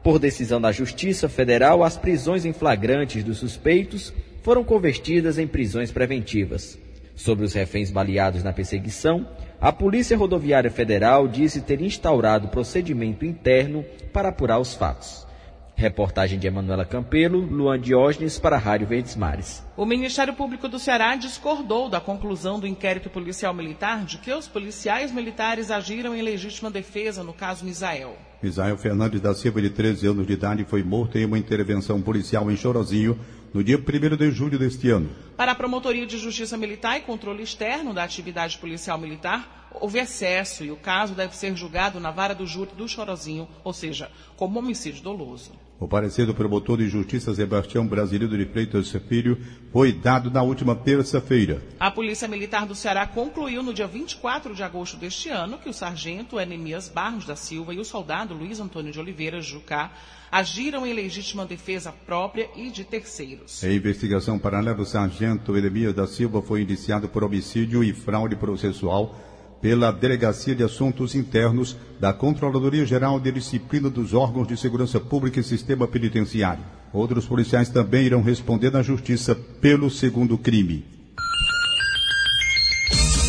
Por 0.00 0.20
decisão 0.20 0.60
da 0.60 0.70
Justiça 0.70 1.28
Federal, 1.28 1.82
as 1.82 1.96
prisões 1.96 2.44
em 2.44 2.52
flagrantes 2.52 3.24
dos 3.24 3.38
suspeitos 3.38 4.14
foram 4.44 4.62
convertidas 4.62 5.40
em 5.40 5.46
prisões 5.48 5.90
preventivas. 5.90 6.78
Sobre 7.16 7.44
os 7.44 7.52
reféns 7.52 7.90
baleados 7.90 8.44
na 8.44 8.52
perseguição, 8.52 9.28
a 9.60 9.72
Polícia 9.72 10.16
Rodoviária 10.16 10.70
Federal 10.70 11.26
disse 11.26 11.60
ter 11.60 11.82
instaurado 11.82 12.46
procedimento 12.46 13.24
interno 13.24 13.84
para 14.12 14.28
apurar 14.28 14.60
os 14.60 14.72
fatos. 14.72 15.26
Reportagem 15.78 16.40
de 16.40 16.46
Emanuela 16.48 16.84
Campelo, 16.84 17.38
Luan 17.38 17.78
Diógenes 17.78 18.36
para 18.36 18.56
a 18.56 18.58
Rádio 18.58 18.88
Verdes 18.88 19.14
Mares. 19.14 19.64
O 19.76 19.86
Ministério 19.86 20.34
Público 20.34 20.68
do 20.68 20.76
Ceará 20.76 21.14
discordou 21.14 21.88
da 21.88 22.00
conclusão 22.00 22.58
do 22.58 22.66
inquérito 22.66 23.08
policial 23.08 23.54
militar 23.54 24.04
de 24.04 24.18
que 24.18 24.32
os 24.32 24.48
policiais 24.48 25.12
militares 25.12 25.70
agiram 25.70 26.16
em 26.16 26.20
legítima 26.20 26.68
defesa 26.68 27.22
no 27.22 27.32
caso 27.32 27.64
Misael. 27.64 28.16
Misael 28.42 28.76
Fernandes 28.76 29.20
da 29.20 29.32
Silva, 29.34 29.62
de 29.62 29.70
13 29.70 30.08
anos 30.08 30.26
de 30.26 30.32
idade, 30.32 30.64
foi 30.64 30.82
morto 30.82 31.16
em 31.16 31.24
uma 31.24 31.38
intervenção 31.38 32.02
policial 32.02 32.50
em 32.50 32.56
Chorozinho 32.56 33.16
no 33.54 33.62
dia 33.62 33.78
1 33.78 34.16
de 34.16 34.32
julho 34.32 34.58
deste 34.58 34.90
ano. 34.90 35.08
Para 35.36 35.52
a 35.52 35.54
Promotoria 35.54 36.04
de 36.04 36.18
Justiça 36.18 36.56
Militar 36.56 36.98
e 36.98 37.02
Controle 37.02 37.44
Externo 37.44 37.94
da 37.94 38.02
Atividade 38.02 38.58
Policial 38.58 38.98
Militar, 38.98 39.70
houve 39.72 40.00
excesso 40.00 40.64
e 40.64 40.72
o 40.72 40.76
caso 40.76 41.14
deve 41.14 41.36
ser 41.36 41.54
julgado 41.54 42.00
na 42.00 42.10
vara 42.10 42.34
do 42.34 42.44
júri 42.44 42.72
do 42.76 42.88
Chorozinho, 42.88 43.48
ou 43.62 43.72
seja, 43.72 44.10
como 44.36 44.58
homicídio 44.58 45.04
doloso. 45.04 45.52
O 45.80 45.86
parecer 45.86 46.26
do 46.26 46.34
promotor 46.34 46.78
de 46.78 46.88
justiça 46.88 47.32
Sebastião 47.32 47.86
Brasileiro 47.86 48.36
de 48.36 48.44
Freitas 48.46 48.90
Filho 49.08 49.38
foi 49.72 49.92
dado 49.92 50.28
na 50.28 50.42
última 50.42 50.74
terça-feira. 50.74 51.62
A 51.78 51.88
Polícia 51.88 52.26
Militar 52.26 52.66
do 52.66 52.74
Ceará 52.74 53.06
concluiu 53.06 53.62
no 53.62 53.72
dia 53.72 53.86
24 53.86 54.56
de 54.56 54.62
agosto 54.64 54.96
deste 54.96 55.28
ano 55.28 55.56
que 55.56 55.68
o 55.68 55.72
sargento 55.72 56.40
Enemias 56.40 56.88
Barros 56.88 57.24
da 57.24 57.36
Silva 57.36 57.72
e 57.72 57.78
o 57.78 57.84
soldado 57.84 58.34
Luiz 58.34 58.58
Antônio 58.58 58.90
de 58.90 58.98
Oliveira 58.98 59.40
Jucá 59.40 59.92
agiram 60.32 60.84
em 60.84 60.92
legítima 60.92 61.46
defesa 61.46 61.92
própria 61.92 62.50
e 62.56 62.70
de 62.70 62.82
terceiros. 62.82 63.62
A 63.62 63.72
investigação 63.72 64.36
paralela 64.36 64.74
do 64.74 64.84
sargento 64.84 65.56
Enemias 65.56 65.94
da 65.94 66.08
Silva 66.08 66.42
foi 66.42 66.62
iniciada 66.62 67.06
por 67.06 67.22
homicídio 67.22 67.84
e 67.84 67.92
fraude 67.92 68.34
processual 68.34 69.14
pela 69.60 69.90
Delegacia 69.90 70.54
de 70.54 70.62
Assuntos 70.62 71.14
Internos 71.14 71.76
da 71.98 72.12
Controladoria 72.12 72.86
Geral 72.86 73.18
de 73.18 73.32
Disciplina 73.32 73.90
dos 73.90 74.14
Órgãos 74.14 74.46
de 74.46 74.56
Segurança 74.56 75.00
Pública 75.00 75.40
e 75.40 75.44
Sistema 75.44 75.86
Penitenciário. 75.86 76.62
Outros 76.92 77.26
policiais 77.26 77.68
também 77.68 78.06
irão 78.06 78.22
responder 78.22 78.70
na 78.70 78.82
Justiça 78.82 79.34
pelo 79.34 79.90
segundo 79.90 80.38
crime. 80.38 80.84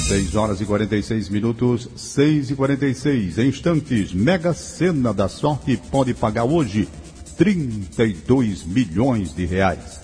6 0.08 0.36
horas 0.36 0.60
e 0.60 0.66
46 0.66 1.30
minutos, 1.30 1.88
6 1.96 2.50
e 2.50 2.56
46 2.56 3.38
em 3.38 3.48
instantes. 3.48 4.12
Mega 4.12 4.54
Sena 4.54 5.14
da 5.14 5.28
Sorte 5.28 5.78
pode 5.92 6.16
pagar 6.16 6.46
hoje 6.46 6.88
32 7.38 8.64
milhões 8.64 9.36
de 9.36 9.46
reais. 9.46 10.02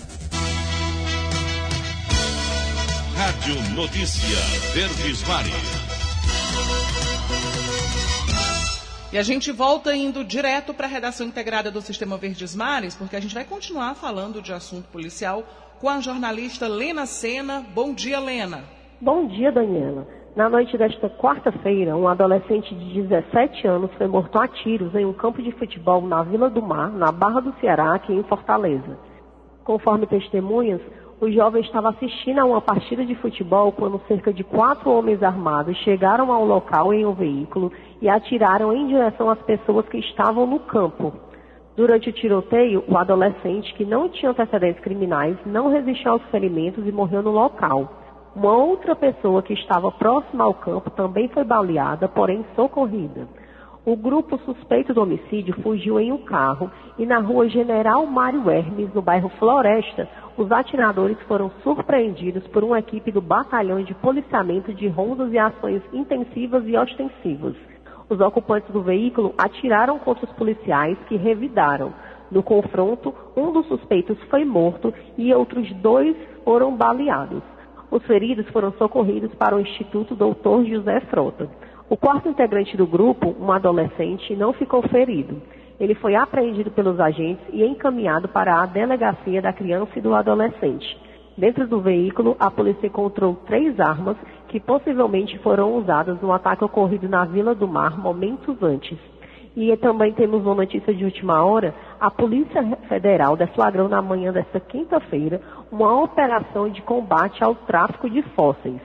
Rádio 3.15 3.55
Notícia 3.74 4.38
Verdes 4.74 5.27
Mares. 5.27 5.85
E 9.15 9.17
a 9.17 9.24
gente 9.24 9.50
volta 9.50 9.95
indo 9.95 10.25
direto 10.25 10.74
para 10.74 10.88
a 10.88 10.89
redação 10.89 11.25
integrada 11.25 11.72
do 11.72 11.79
Sistema 11.79 12.17
Verdes 12.17 12.53
Mares, 12.53 12.95
porque 12.95 13.15
a 13.15 13.19
gente 13.22 13.34
vai 13.34 13.45
continuar 13.45 13.95
falando 13.95 14.41
de 14.41 14.51
assunto 14.51 14.89
policial 14.89 15.41
com 15.79 15.88
a 15.88 16.01
jornalista 16.01 16.67
Lena 16.67 17.05
Sena. 17.05 17.63
Bom 17.74 17.93
dia, 17.93 18.19
Lena. 18.19 18.65
Bom 19.00 19.25
dia, 19.25 19.53
Daniela. 19.53 20.05
Na 20.36 20.50
noite 20.50 20.77
desta 20.77 21.10
quarta-feira, 21.10 21.95
um 21.95 22.10
adolescente 22.10 22.75
de 22.75 23.03
17 23.03 23.65
anos 23.65 23.89
foi 23.98 24.05
morto 24.05 24.38
a 24.38 24.50
tiros 24.50 24.93
em 24.93 25.05
um 25.05 25.13
campo 25.13 25.41
de 25.41 25.53
futebol 25.53 26.05
na 26.05 26.22
Vila 26.24 26.50
do 26.50 26.62
Mar, 26.62 26.91
na 26.91 27.10
Barra 27.10 27.39
do 27.39 27.56
Ceará, 27.62 27.95
aqui 27.95 28.12
em 28.12 28.23
Fortaleza. 28.23 28.99
Conforme 29.63 30.08
testemunhas, 30.08 30.82
o 31.19 31.32
jovem 31.32 31.62
estava 31.62 31.89
assistindo 31.89 32.39
a 32.39 32.45
uma 32.45 32.62
partida 32.62 33.06
de 33.06 33.15
futebol 33.15 33.71
quando 33.71 34.01
cerca 34.08 34.34
de 34.34 34.43
quatro 34.43 34.91
homens 34.91 35.23
armados 35.23 35.78
chegaram 35.78 36.32
ao 36.32 36.43
local 36.45 36.93
em 36.93 37.06
um 37.06 37.13
veículo 37.13 37.71
e 38.01 38.10
atiraram 38.10 38.73
em 38.73 38.88
direção 38.88 39.30
às 39.30 39.41
pessoas 39.43 39.88
que 39.88 39.97
estavam 39.97 40.45
no 40.45 40.60
campo. 40.60 41.13
Durante 41.75 42.10
o 42.10 42.13
tiroteio, 42.13 42.84
o 42.88 42.97
adolescente, 42.97 43.73
que 43.73 43.86
não 43.86 44.10
tinha 44.10 44.32
antecedentes 44.32 44.82
criminais, 44.82 45.38
não 45.45 45.69
resistiu 45.69 46.12
aos 46.12 46.23
ferimentos 46.23 46.86
e 46.86 46.91
morreu 46.91 47.21
no 47.21 47.32
local. 47.32 47.89
Uma 48.36 48.54
outra 48.54 48.95
pessoa 48.95 49.41
que 49.41 49.54
estava 49.54 49.91
próxima 49.91 50.43
ao 50.43 50.54
campo 50.54 50.89
também 50.89 51.30
foi 51.30 51.43
baleada, 51.45 52.08
porém 52.08 52.45
socorrida. 52.56 53.28
O 53.86 53.95
grupo 53.95 54.39
suspeito 54.39 54.95
do 54.95 55.04
homicídio 55.04 55.54
fugiu 55.62 56.00
em 56.00 56.12
um 56.12 56.17
carro 56.17 56.71
e 56.98 57.06
na 57.06 57.19
rua 57.19 57.48
General 57.48 58.04
Mário 58.08 58.50
Hermes, 58.50 58.91
no 58.95 59.02
bairro 59.02 59.30
Floresta, 59.38 60.10
os 60.36 60.52
atiradores 60.52 61.21
foram 61.28 61.52
surpreendidos 61.62 62.48
por 62.48 62.63
uma 62.63 62.80
equipe 62.80 63.12
do 63.12 63.21
Batalhão 63.21 63.84
de 63.84 63.93
Policiamento 63.93 64.74
de 64.74 64.88
Rondas 64.88 65.32
e 65.32 65.38
Ações 65.38 65.84
Intensivas 65.93 66.63
e 66.65 66.76
Ostensivas. 66.76 67.56
Os 68.10 68.19
ocupantes 68.19 68.71
do 68.71 68.82
veículo 68.82 69.36
atiraram 69.38 70.00
contra 70.00 70.26
os 70.26 70.32
policiais 70.32 70.98
que 71.08 71.15
revidaram. 71.15 71.93
No 72.32 72.41
confronto, 72.41 73.13
um 73.38 73.52
dos 73.52 73.67
suspeitos 73.67 74.17
foi 74.32 74.43
morto 74.43 74.91
e 75.15 75.32
outros 75.32 75.71
dois 75.74 76.17
foram 76.43 76.76
baleados. 76.76 77.43
Os 77.91 78.04
feridos 78.08 78.50
foram 78.50 78.71
socorridos 78.80 79.32
para 79.36 79.56
o 79.56 79.60
Instituto 79.60 80.15
Doutor 80.15 80.65
José 80.65 81.02
Frota. 81.02 81.48
O 81.88 81.95
quarto 81.95 82.28
integrante 82.28 82.76
do 82.76 82.88
grupo, 82.88 83.36
um 83.39 83.52
adolescente, 83.52 84.36
não 84.36 84.52
ficou 84.54 84.82
ferido. 84.88 85.39
Ele 85.80 85.93
foi 85.93 86.15
apreendido 86.15 86.71
pelos 86.71 87.00
agentes 87.00 87.45
e 87.54 87.63
encaminhado 87.63 88.28
para 88.28 88.60
a 88.60 88.65
delegacia 88.65 89.39
da 89.39 89.54
criança 89.54 89.91
e 89.95 90.02
do 90.02 90.15
adolescente. 90.15 90.98
Dentro 91.38 91.67
do 91.67 91.80
veículo, 91.82 92.36
a 92.39 92.50
polícia 92.50 92.88
encontrou 92.88 93.36
três 93.45 93.80
armas 93.80 94.17
que 94.48 94.60
possivelmente 94.60 95.38
foram 95.39 95.76
usadas 95.76 96.19
no 96.21 96.32
ataque 96.32 96.63
ocorrido 96.63 97.08
na 97.08 97.24
Vila 97.26 97.54
do 97.54 97.67
Mar 97.67 98.00
momentos 98.00 98.56
antes. 98.63 98.98
E 99.56 99.76
também 99.78 100.12
temos 100.13 100.43
uma 100.43 100.56
notícia 100.56 100.93
de 100.93 101.06
última 101.06 101.43
hora: 101.45 101.76
a 102.00 102.10
Polícia 102.10 102.63
Federal 102.88 103.38
deflagrou 103.38 103.88
na 103.88 104.02
manhã 104.02 104.34
desta 104.34 104.60
quinta-feira 104.60 105.39
uma 105.71 106.02
operação 106.02 106.67
de 106.67 106.82
combate 106.82 107.43
ao 107.43 107.54
tráfico 107.54 108.10
de 108.10 108.21
fósseis. 108.21 108.82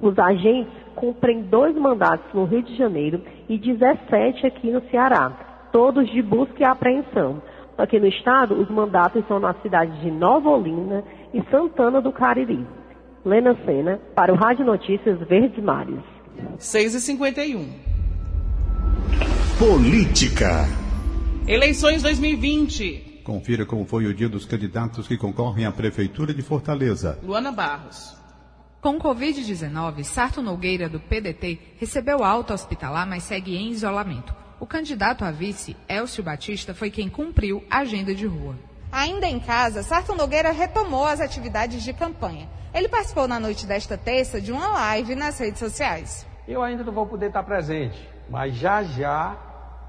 Os 0.00 0.18
agentes 0.18 0.79
cumprem 1.00 1.42
dois 1.44 1.74
mandatos 1.74 2.26
no 2.34 2.44
Rio 2.44 2.62
de 2.62 2.76
Janeiro 2.76 3.22
e 3.48 3.56
17 3.56 4.46
aqui 4.46 4.70
no 4.70 4.82
Ceará, 4.90 5.68
todos 5.72 6.08
de 6.10 6.20
busca 6.20 6.60
e 6.60 6.64
apreensão. 6.64 7.42
Aqui 7.78 7.98
no 7.98 8.06
estado, 8.06 8.54
os 8.60 8.68
mandatos 8.68 9.26
são 9.26 9.40
na 9.40 9.54
cidade 9.62 9.98
de 10.00 10.10
Nova 10.10 10.50
Olinda 10.50 11.02
e 11.32 11.42
Santana 11.50 12.02
do 12.02 12.12
Cariri. 12.12 12.66
Lena 13.24 13.56
Sena, 13.64 13.98
para 14.14 14.32
o 14.32 14.36
Rádio 14.36 14.66
Notícias 14.66 15.18
Verdes 15.20 15.62
Mares. 15.64 16.00
6 16.58 16.94
e 16.94 17.00
51 17.00 17.68
Política. 19.58 20.66
Eleições 21.46 22.02
2020. 22.02 23.22
Confira 23.24 23.64
como 23.64 23.86
foi 23.86 24.06
o 24.06 24.14
dia 24.14 24.28
dos 24.28 24.44
candidatos 24.44 25.08
que 25.08 25.16
concorrem 25.16 25.64
à 25.64 25.72
Prefeitura 25.72 26.34
de 26.34 26.42
Fortaleza. 26.42 27.18
Luana 27.22 27.52
Barros. 27.52 28.19
Com 28.80 28.98
Covid-19, 28.98 30.04
Sarto 30.04 30.40
Nogueira, 30.40 30.88
do 30.88 30.98
PDT, 30.98 31.74
recebeu 31.78 32.24
alta 32.24 32.54
hospitalar, 32.54 33.06
mas 33.06 33.24
segue 33.24 33.54
em 33.54 33.68
isolamento. 33.68 34.34
O 34.58 34.66
candidato 34.66 35.22
a 35.22 35.30
vice, 35.30 35.76
Elcio 35.86 36.24
Batista, 36.24 36.72
foi 36.72 36.90
quem 36.90 37.06
cumpriu 37.06 37.62
a 37.68 37.80
agenda 37.80 38.14
de 38.14 38.26
rua. 38.26 38.54
Ainda 38.90 39.26
em 39.26 39.38
casa, 39.38 39.82
Sarto 39.82 40.14
Nogueira 40.14 40.50
retomou 40.50 41.04
as 41.04 41.20
atividades 41.20 41.82
de 41.82 41.92
campanha. 41.92 42.48
Ele 42.72 42.88
participou 42.88 43.28
na 43.28 43.38
noite 43.38 43.66
desta 43.66 43.98
terça 43.98 44.40
de 44.40 44.50
uma 44.50 44.68
live 44.68 45.14
nas 45.14 45.38
redes 45.38 45.58
sociais. 45.58 46.26
Eu 46.48 46.62
ainda 46.62 46.82
não 46.82 46.92
vou 46.94 47.06
poder 47.06 47.26
estar 47.26 47.42
presente, 47.42 48.08
mas 48.30 48.54
já 48.54 48.82
já 48.82 49.36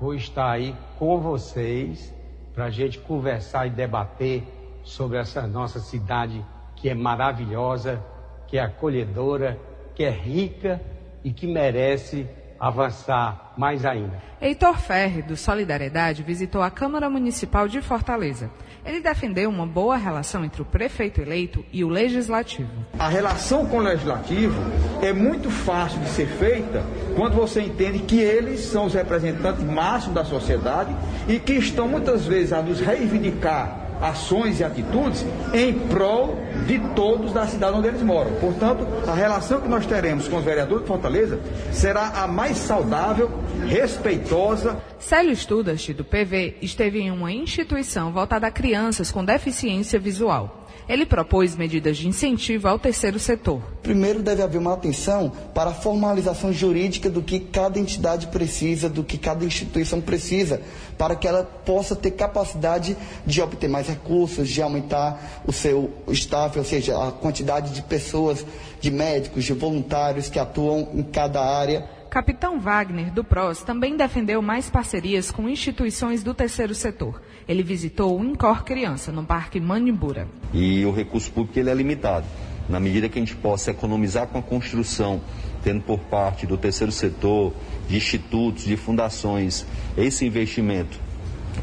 vou 0.01 0.13
estar 0.13 0.51
aí 0.51 0.75
com 0.99 1.17
vocês 1.21 2.13
para 2.53 2.65
a 2.65 2.69
gente 2.69 2.99
conversar 2.99 3.67
e 3.67 3.69
debater 3.69 4.43
sobre 4.83 5.17
essa 5.17 5.47
nossa 5.47 5.79
cidade 5.79 6.45
que 6.75 6.89
é 6.89 6.93
maravilhosa, 6.93 8.03
que 8.51 8.57
é 8.57 8.61
acolhedora, 8.61 9.57
que 9.95 10.03
é 10.03 10.09
rica 10.09 10.81
e 11.23 11.31
que 11.31 11.47
merece 11.47 12.27
avançar 12.59 13.53
mais 13.57 13.85
ainda. 13.85 14.21
Heitor 14.41 14.77
Ferre, 14.77 15.21
do 15.21 15.37
Solidariedade, 15.37 16.21
visitou 16.21 16.61
a 16.61 16.69
Câmara 16.69 17.09
Municipal 17.09 17.67
de 17.69 17.81
Fortaleza. 17.81 18.51
Ele 18.85 18.99
defendeu 18.99 19.49
uma 19.49 19.65
boa 19.65 19.95
relação 19.95 20.43
entre 20.43 20.61
o 20.61 20.65
prefeito 20.65 21.21
eleito 21.21 21.63
e 21.71 21.83
o 21.83 21.87
legislativo. 21.87 22.69
A 22.99 23.07
relação 23.07 23.65
com 23.65 23.77
o 23.77 23.81
legislativo 23.81 24.59
é 25.01 25.13
muito 25.13 25.49
fácil 25.49 26.01
de 26.01 26.09
ser 26.09 26.27
feita 26.27 26.83
quando 27.15 27.35
você 27.35 27.61
entende 27.61 27.99
que 27.99 28.19
eles 28.19 28.59
são 28.59 28.85
os 28.85 28.93
representantes 28.93 29.63
máximos 29.63 30.15
da 30.15 30.25
sociedade 30.25 30.93
e 31.27 31.39
que 31.39 31.53
estão 31.53 31.87
muitas 31.87 32.25
vezes 32.25 32.51
a 32.51 32.61
nos 32.61 32.81
reivindicar 32.81 33.90
ações 34.01 34.59
e 34.59 34.63
atitudes 34.63 35.25
em 35.53 35.73
prol 35.87 36.37
de 36.65 36.79
todos 36.95 37.31
da 37.31 37.45
cidade 37.47 37.77
onde 37.77 37.87
eles 37.87 38.01
moram. 38.01 38.31
Portanto, 38.35 38.85
a 39.07 39.13
relação 39.13 39.61
que 39.61 39.67
nós 39.67 39.85
teremos 39.85 40.27
com 40.27 40.37
os 40.37 40.43
vereadores 40.43 40.81
de 40.81 40.87
Fortaleza 40.87 41.39
será 41.71 42.23
a 42.23 42.27
mais 42.27 42.57
saudável, 42.57 43.31
respeitosa. 43.67 44.77
Célio 44.99 45.35
Studart, 45.35 45.89
do 45.91 46.03
PV, 46.03 46.57
esteve 46.61 46.99
em 46.99 47.11
uma 47.11 47.31
instituição 47.31 48.11
voltada 48.11 48.47
a 48.47 48.51
crianças 48.51 49.11
com 49.11 49.23
deficiência 49.23 49.99
visual. 49.99 50.60
Ele 50.91 51.05
propôs 51.05 51.55
medidas 51.55 51.95
de 51.95 52.05
incentivo 52.05 52.67
ao 52.67 52.77
terceiro 52.77 53.17
setor. 53.17 53.61
Primeiro, 53.81 54.21
deve 54.21 54.41
haver 54.41 54.57
uma 54.57 54.73
atenção 54.73 55.31
para 55.53 55.69
a 55.69 55.73
formalização 55.73 56.51
jurídica 56.51 57.09
do 57.09 57.21
que 57.21 57.39
cada 57.39 57.79
entidade 57.79 58.27
precisa, 58.27 58.89
do 58.89 59.01
que 59.01 59.17
cada 59.17 59.45
instituição 59.45 60.01
precisa, 60.01 60.61
para 60.97 61.15
que 61.15 61.25
ela 61.25 61.45
possa 61.45 61.95
ter 61.95 62.11
capacidade 62.11 62.97
de 63.25 63.41
obter 63.41 63.69
mais 63.69 63.87
recursos, 63.87 64.49
de 64.49 64.61
aumentar 64.61 65.41
o 65.47 65.53
seu 65.53 65.89
staff, 66.09 66.59
ou 66.59 66.65
seja, 66.65 67.07
a 67.07 67.09
quantidade 67.09 67.73
de 67.73 67.81
pessoas, 67.83 68.45
de 68.81 68.91
médicos, 68.91 69.45
de 69.45 69.53
voluntários 69.53 70.27
que 70.27 70.39
atuam 70.39 70.89
em 70.93 71.03
cada 71.03 71.41
área. 71.41 71.85
Capitão 72.11 72.59
Wagner, 72.59 73.09
do 73.09 73.23
PROS, 73.23 73.63
também 73.63 73.95
defendeu 73.95 74.41
mais 74.41 74.69
parcerias 74.69 75.31
com 75.31 75.47
instituições 75.47 76.21
do 76.21 76.33
terceiro 76.33 76.75
setor. 76.75 77.21
Ele 77.47 77.63
visitou 77.63 78.19
o 78.19 78.21
Incor 78.21 78.65
Criança, 78.65 79.13
no 79.13 79.23
Parque 79.23 79.61
Manimbura. 79.61 80.27
E 80.53 80.85
o 80.85 80.91
recurso 80.91 81.31
público 81.31 81.57
ele 81.57 81.69
é 81.69 81.73
limitado. 81.73 82.25
Na 82.67 82.81
medida 82.81 83.07
que 83.07 83.17
a 83.17 83.21
gente 83.21 83.37
possa 83.37 83.71
economizar 83.71 84.27
com 84.27 84.37
a 84.37 84.41
construção, 84.41 85.21
tendo 85.63 85.83
por 85.83 85.99
parte 85.99 86.45
do 86.45 86.57
terceiro 86.57 86.91
setor, 86.91 87.53
de 87.87 87.95
institutos, 87.95 88.65
de 88.65 88.75
fundações, 88.75 89.65
esse 89.97 90.25
investimento 90.25 90.99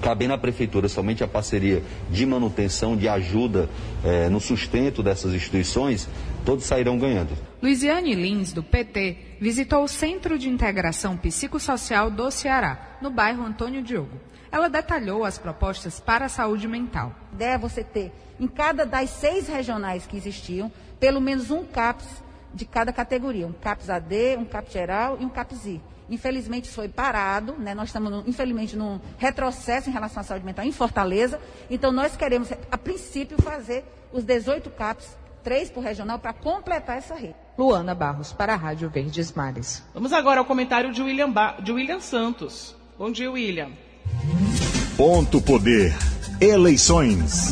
cabendo 0.01 0.35
à 0.35 0.39
prefeitura 0.39 0.89
somente 0.89 1.25
a 1.25 1.29
parceria 1.29 1.83
de 2.11 2.25
manutenção, 2.25 2.97
de 2.97 3.09
ajuda 3.09 3.69
eh, 4.05 4.29
no 4.29 4.41
sustento 4.41 5.03
dessas 5.03 5.33
instituições, 5.33 6.09
todos 6.49 6.65
sairão 6.65 6.97
ganhando. 6.97 7.37
Luiziane 7.63 8.15
Lins, 8.15 8.55
do 8.55 8.63
PT, 8.63 9.37
visitou 9.39 9.85
o 9.85 9.89
Centro 9.89 10.39
de 10.39 10.49
Integração 10.49 11.15
Psicossocial 11.15 12.11
do 12.11 12.31
Ceará, 12.31 12.97
no 13.03 13.11
bairro 13.11 13.45
Antônio 13.45 13.83
Diogo. 13.83 14.19
Ela 14.51 14.71
detalhou 14.71 15.27
as 15.27 15.37
propostas 15.37 16.01
para 16.01 16.25
a 16.25 16.29
saúde 16.31 16.67
mental. 16.67 17.15
A 17.33 17.35
ideia 17.35 17.51
é 17.51 17.59
você 17.59 17.85
ter, 17.85 18.11
em 18.41 18.49
cada 18.49 18.87
das 18.87 19.11
seis 19.11 19.47
regionais 19.47 20.07
que 20.07 20.17
existiam, 20.17 20.73
pelo 20.99 21.21
menos 21.21 21.51
um 21.51 21.65
CAPS 21.65 22.07
de 22.55 22.65
cada 22.65 22.95
categoria. 22.95 23.47
Um 23.47 23.53
CAPS 23.53 23.91
AD, 23.91 24.39
um 24.39 24.47
CAPS 24.47 24.73
geral 24.73 25.19
e 25.21 25.27
um 25.27 25.29
CAPS 25.29 25.67
I. 25.67 25.83
Infelizmente 26.09 26.65
isso 26.65 26.77
foi 26.77 26.89
parado, 26.89 27.57
né? 27.59 27.75
nós 27.75 27.91
estamos, 27.91 28.11
no, 28.11 28.25
infelizmente, 28.27 28.75
num 28.75 28.99
retrocesso 29.19 29.91
em 29.91 29.93
relação 29.93 30.23
à 30.23 30.25
saúde 30.25 30.47
mental 30.47 30.65
em 30.65 30.73
Fortaleza. 30.73 31.39
Então 31.69 31.93
nós 31.93 32.17
queremos, 32.17 32.51
a 32.73 32.79
princípio, 32.79 33.37
fazer 33.43 33.85
os 34.11 34.25
18 34.25 34.71
CAPs, 34.71 35.19
três 35.49 35.71
por 35.71 35.83
regional, 35.83 36.19
para 36.19 36.35
completar 36.35 36.99
essa 36.99 37.15
rede. 37.15 37.35
Luana 37.57 37.95
Barros, 37.95 38.35
para 38.35 38.53
a 38.53 38.57
Rádio 38.57 38.91
Verdes 38.91 39.33
Mares. 39.33 39.83
Vamos 39.95 40.13
agora 40.13 40.41
ao 40.41 40.45
comentário 40.45 40.93
de 40.93 41.01
William, 41.01 41.31
ba 41.33 41.57
de 41.59 41.73
William 41.73 42.01
Santos. 42.01 42.77
Bom 42.99 43.11
dia, 43.11 43.33
William. 43.33 43.71
Ponto 44.95 45.41
Poder. 45.41 45.97
Eleições. 46.39 47.51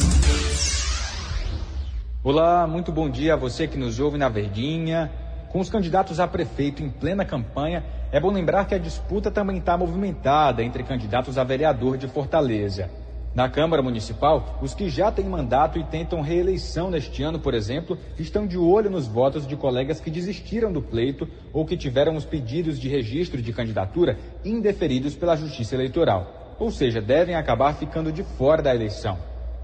Olá, 2.23 2.67
muito 2.67 2.93
bom 2.93 3.09
dia 3.09 3.33
a 3.33 3.37
você 3.37 3.67
que 3.67 3.79
nos 3.79 3.99
ouve 3.99 4.19
na 4.19 4.29
Verdinha. 4.29 5.11
Com 5.51 5.61
os 5.61 5.71
candidatos 5.71 6.21
a 6.21 6.29
prefeito 6.29 6.83
em 6.83 6.91
plena 6.91 7.25
campanha, 7.25 7.83
é 8.13 8.21
bom 8.21 8.31
lembrar 8.31 8.67
que 8.67 8.75
a 8.75 8.79
disputa 8.79 9.31
também 9.31 9.57
está 9.57 9.75
movimentada 9.79 10.63
entre 10.63 10.83
candidatos 10.83 11.39
a 11.39 11.45
vereador 11.45 11.97
de 11.97 12.07
Fortaleza. 12.07 12.91
Na 13.37 13.51
Câmara 13.51 13.83
Municipal, 13.83 14.59
os 14.63 14.73
que 14.73 14.89
já 14.89 15.13
têm 15.13 15.27
mandato 15.27 15.79
e 15.79 15.85
tentam 15.85 16.23
reeleição 16.23 16.91
neste 16.91 17.23
ano, 17.23 17.39
por 17.39 17.53
exemplo, 17.53 17.99
estão 18.19 18.47
de 18.47 18.57
olho 18.57 18.89
nos 18.89 19.07
votos 19.07 19.47
de 19.47 19.55
colegas 19.55 20.01
que 20.01 20.11
desistiram 20.11 20.73
do 20.73 20.81
pleito 20.81 21.29
ou 21.53 21.67
que 21.67 21.77
tiveram 21.77 22.17
os 22.17 22.25
pedidos 22.25 22.81
de 22.81 22.89
registro 22.89 23.43
de 23.43 23.53
candidatura 23.53 24.19
indeferidos 24.43 25.15
pela 25.15 25.37
Justiça 25.37 25.75
Eleitoral, 25.75 26.57
ou 26.59 26.71
seja, 26.71 27.03
devem 27.03 27.35
acabar 27.35 27.75
ficando 27.75 28.11
de 28.11 28.23
fora 28.23 28.63
da 28.63 28.75
eleição. 28.75 29.19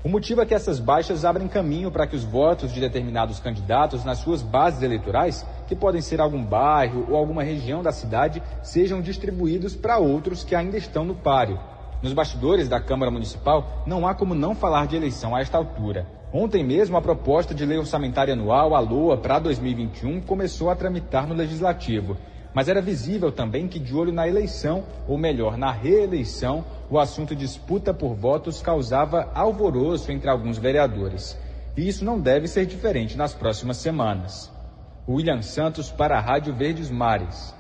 O 0.05 0.09
motivo 0.11 0.43
é 0.43 0.45
que 0.45 0.53
essas 0.53 0.79
baixas 0.79 1.25
abrem 1.25 1.49
caminho 1.49 1.91
para 1.91 2.07
que 2.07 2.15
os 2.15 2.25
votos 2.25 2.75
de 2.75 2.79
determinados 2.79 3.41
candidatos 3.41 4.05
nas 4.05 4.19
suas 4.19 4.43
bases 4.43 4.83
eleitorais, 4.83 5.47
que 5.67 5.75
podem 5.75 6.03
ser 6.03 6.21
algum 6.21 6.45
bairro 6.45 7.07
ou 7.09 7.17
alguma 7.17 7.43
região 7.43 7.83
da 7.83 7.91
cidade, 7.91 8.43
sejam 8.63 9.01
distribuídos 9.01 9.75
para 9.75 9.97
outros 9.97 10.45
que 10.45 10.55
ainda 10.55 10.77
estão 10.77 11.07
no 11.07 11.15
páreo, 11.15 11.59
nos 12.03 12.13
bastidores 12.13 12.69
da 12.69 12.81
Câmara 12.81 13.11
Municipal, 13.11 13.85
não 13.87 14.07
há 14.07 14.15
como 14.15 14.35
não 14.35 14.55
falar 14.55 14.87
de 14.87 14.97
eleição 14.97 15.35
a 15.35 15.41
esta 15.41 15.57
altura. 15.57 16.07
Ontem 16.33 16.65
mesmo, 16.65 16.97
a 16.97 17.03
proposta 17.03 17.55
de 17.55 17.65
lei 17.65 17.79
orçamentária 17.79 18.33
anual, 18.33 18.75
a 18.75 18.81
LOA, 18.81 19.19
para 19.19 19.39
2021, 19.39 20.21
começou 20.23 20.71
a 20.71 20.75
tramitar 20.75 21.27
no 21.27 21.35
Legislativo. 21.35 22.17
Mas 22.55 22.69
era 22.69 22.83
visível 22.83 23.31
também 23.31 23.69
que, 23.69 23.79
de 23.79 23.95
olho 23.95 24.13
na 24.13 24.27
eleição, 24.29 24.85
ou 25.07 25.17
melhor, 25.17 25.57
na 25.57 25.71
reeleição, 25.71 26.65
o 26.91 26.99
assunto 26.99 27.37
disputa 27.37 27.95
por 27.95 28.15
votos 28.15 28.61
causava 28.61 29.31
alvoroço 29.35 30.11
entre 30.11 30.29
alguns 30.29 30.59
vereadores. 30.59 31.39
E 31.77 31.89
isso 31.89 32.05
não 32.05 32.21
deve 32.21 32.47
ser 32.49 32.67
diferente 32.67 33.17
nas 33.17 33.33
próximas 33.33 33.79
semanas. 33.79 34.53
William 35.09 35.43
Santos 35.43 35.91
para 35.91 36.19
a 36.19 36.21
Rádio 36.21 36.55
Verdes 36.55 36.91
Mares. 36.91 37.55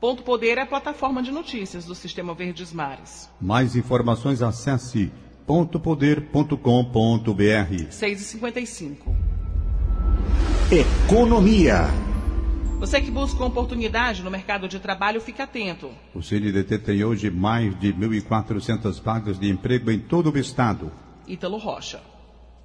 Ponto 0.00 0.22
Poder 0.22 0.58
é 0.58 0.60
a 0.60 0.66
plataforma 0.66 1.20
de 1.20 1.32
notícias 1.32 1.84
do 1.84 1.92
Sistema 1.92 2.32
Verdes 2.32 2.72
Mares. 2.72 3.28
Mais 3.40 3.74
informações 3.74 4.40
acesse 4.42 5.10
pontopoder.com.br 5.44 6.54
6h55. 7.90 8.96
Economia. 10.70 11.86
Você 12.78 13.00
que 13.00 13.10
busca 13.10 13.40
uma 13.40 13.48
oportunidade 13.48 14.22
no 14.22 14.30
mercado 14.30 14.68
de 14.68 14.78
trabalho, 14.78 15.20
fique 15.20 15.42
atento. 15.42 15.90
O 16.14 16.22
CNDT 16.22 16.78
tem 16.78 17.02
hoje 17.02 17.28
mais 17.28 17.76
de 17.80 17.92
1.400 17.92 19.02
vagas 19.02 19.36
de 19.36 19.50
emprego 19.50 19.90
em 19.90 19.98
todo 19.98 20.30
o 20.30 20.38
estado. 20.38 20.92
Ítalo 21.26 21.58
Rocha. 21.58 22.00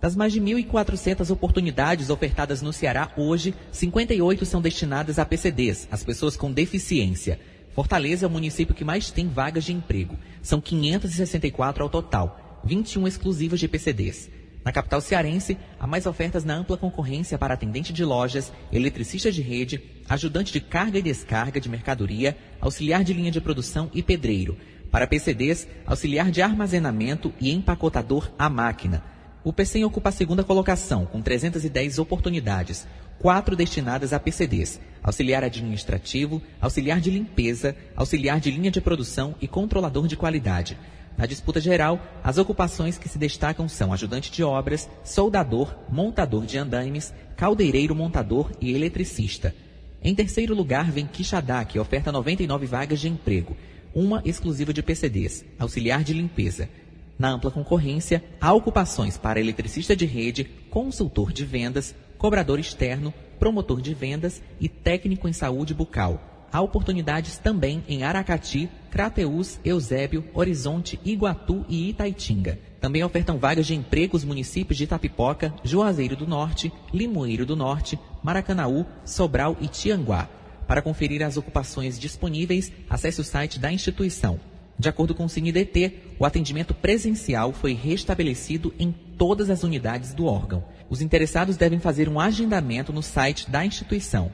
Das 0.03 0.17
mais 0.17 0.33
de 0.33 0.41
1.400 0.41 1.31
oportunidades 1.31 2.09
ofertadas 2.09 2.61
no 2.61 2.73
Ceará 2.73 3.13
hoje, 3.15 3.55
58 3.71 4.45
são 4.45 4.61
destinadas 4.61 5.17
a 5.17 5.23
PCDs, 5.23 5.87
as 5.89 6.03
pessoas 6.03 6.35
com 6.35 6.51
deficiência. 6.51 7.39
Fortaleza 7.73 8.25
é 8.25 8.27
o 8.27 8.29
município 8.29 8.75
que 8.75 8.83
mais 8.83 9.11
tem 9.11 9.29
vagas 9.29 9.63
de 9.63 9.71
emprego. 9.71 10.17
São 10.41 10.59
564 10.59 11.81
ao 11.81 11.89
total, 11.89 12.59
21 12.65 13.07
exclusivas 13.07 13.61
de 13.61 13.69
PCDs. 13.69 14.29
Na 14.65 14.73
capital 14.73 14.99
cearense, 14.99 15.57
há 15.79 15.87
mais 15.87 16.05
ofertas 16.05 16.43
na 16.43 16.53
ampla 16.53 16.75
concorrência 16.75 17.37
para 17.37 17.53
atendente 17.53 17.93
de 17.93 18.03
lojas, 18.03 18.51
eletricista 18.73 19.31
de 19.31 19.41
rede, 19.41 19.81
ajudante 20.09 20.51
de 20.51 20.59
carga 20.59 20.99
e 20.99 21.01
descarga 21.01 21.61
de 21.61 21.69
mercadoria, 21.69 22.35
auxiliar 22.59 23.05
de 23.05 23.13
linha 23.13 23.31
de 23.31 23.39
produção 23.39 23.89
e 23.93 24.03
pedreiro. 24.03 24.57
Para 24.91 25.07
PCDs, 25.07 25.65
auxiliar 25.85 26.29
de 26.29 26.41
armazenamento 26.41 27.33
e 27.39 27.53
empacotador 27.53 28.29
à 28.37 28.49
máquina. 28.49 29.12
O 29.43 29.51
PCM 29.51 29.83
ocupa 29.83 30.07
a 30.07 30.11
segunda 30.13 30.41
colocação, 30.41 31.05
com 31.05 31.21
310 31.21 31.99
oportunidades, 31.99 32.87
quatro 33.19 33.57
destinadas 33.57 34.13
a 34.13 34.19
PCDs, 34.19 34.79
auxiliar 35.03 35.43
administrativo, 35.43 36.41
auxiliar 36.61 37.01
de 37.01 37.11
limpeza, 37.11 37.75
auxiliar 37.93 38.39
de 38.39 38.49
linha 38.49 38.71
de 38.71 38.79
produção 38.79 39.35
e 39.41 39.47
controlador 39.47 40.07
de 40.07 40.15
qualidade. 40.15 40.77
Na 41.17 41.25
disputa 41.25 41.59
geral, 41.59 41.99
as 42.23 42.37
ocupações 42.37 42.97
que 42.97 43.09
se 43.09 43.17
destacam 43.17 43.67
são 43.67 43.91
ajudante 43.91 44.31
de 44.31 44.45
obras, 44.45 44.89
soldador, 45.03 45.75
montador 45.89 46.45
de 46.45 46.57
andaimes, 46.57 47.13
caldeireiro 47.35 47.93
montador 47.93 48.49
e 48.61 48.71
eletricista. 48.71 49.53
Em 50.01 50.15
terceiro 50.15 50.55
lugar 50.55 50.89
vem 50.89 51.05
Quixadá, 51.05 51.65
que 51.65 51.77
oferta 51.77 52.13
99 52.13 52.65
vagas 52.65 53.01
de 53.01 53.09
emprego, 53.09 53.57
uma 53.93 54.21
exclusiva 54.23 54.73
de 54.73 54.81
PCDs, 54.81 55.43
auxiliar 55.59 56.01
de 56.01 56.13
limpeza. 56.13 56.69
Na 57.17 57.29
ampla 57.29 57.51
concorrência, 57.51 58.23
há 58.41 58.51
ocupações 58.53 59.17
para 59.17 59.39
eletricista 59.39 59.95
de 59.95 60.05
rede, 60.05 60.45
consultor 60.69 61.31
de 61.31 61.45
vendas, 61.45 61.95
cobrador 62.17 62.59
externo, 62.59 63.13
promotor 63.37 63.81
de 63.81 63.93
vendas 63.93 64.41
e 64.59 64.67
técnico 64.67 65.27
em 65.27 65.33
saúde 65.33 65.73
bucal. 65.73 66.47
Há 66.51 66.61
oportunidades 66.61 67.37
também 67.37 67.83
em 67.87 68.03
Aracati, 68.03 68.69
Crateús, 68.91 69.59
Eusébio, 69.65 70.23
Horizonte, 70.33 70.99
Iguatu 71.03 71.65
e 71.67 71.89
Itaitinga. 71.89 72.59
Também 72.79 73.03
ofertam 73.03 73.37
vagas 73.37 73.65
de 73.65 73.73
emprego 73.73 74.15
os 74.15 74.23
municípios 74.23 74.77
de 74.77 74.83
Itapipoca, 74.83 75.53
Juazeiro 75.63 76.15
do 76.15 76.27
Norte, 76.27 76.71
Limoeiro 76.93 77.45
do 77.45 77.55
Norte, 77.55 77.97
Maracanaú, 78.21 78.85
Sobral 79.03 79.57
e 79.59 79.67
Tianguá. 79.67 80.29
Para 80.67 80.81
conferir 80.81 81.23
as 81.23 81.37
ocupações 81.37 81.99
disponíveis, 81.99 82.71
acesse 82.89 83.19
o 83.19 83.23
site 83.23 83.59
da 83.59 83.71
instituição 83.71 84.39
de 84.77 84.89
acordo 84.89 85.13
com 85.13 85.25
o 85.25 85.29
CineDT, 85.29 86.15
o 86.19 86.25
atendimento 86.25 86.73
presencial 86.73 87.53
foi 87.53 87.73
restabelecido 87.73 88.73
em 88.79 88.91
todas 89.17 89.49
as 89.49 89.63
unidades 89.63 90.13
do 90.13 90.25
órgão. 90.25 90.63
Os 90.89 91.01
interessados 91.01 91.57
devem 91.57 91.79
fazer 91.79 92.09
um 92.09 92.19
agendamento 92.19 92.91
no 92.91 93.01
site 93.01 93.49
da 93.49 93.65
instituição. 93.65 94.31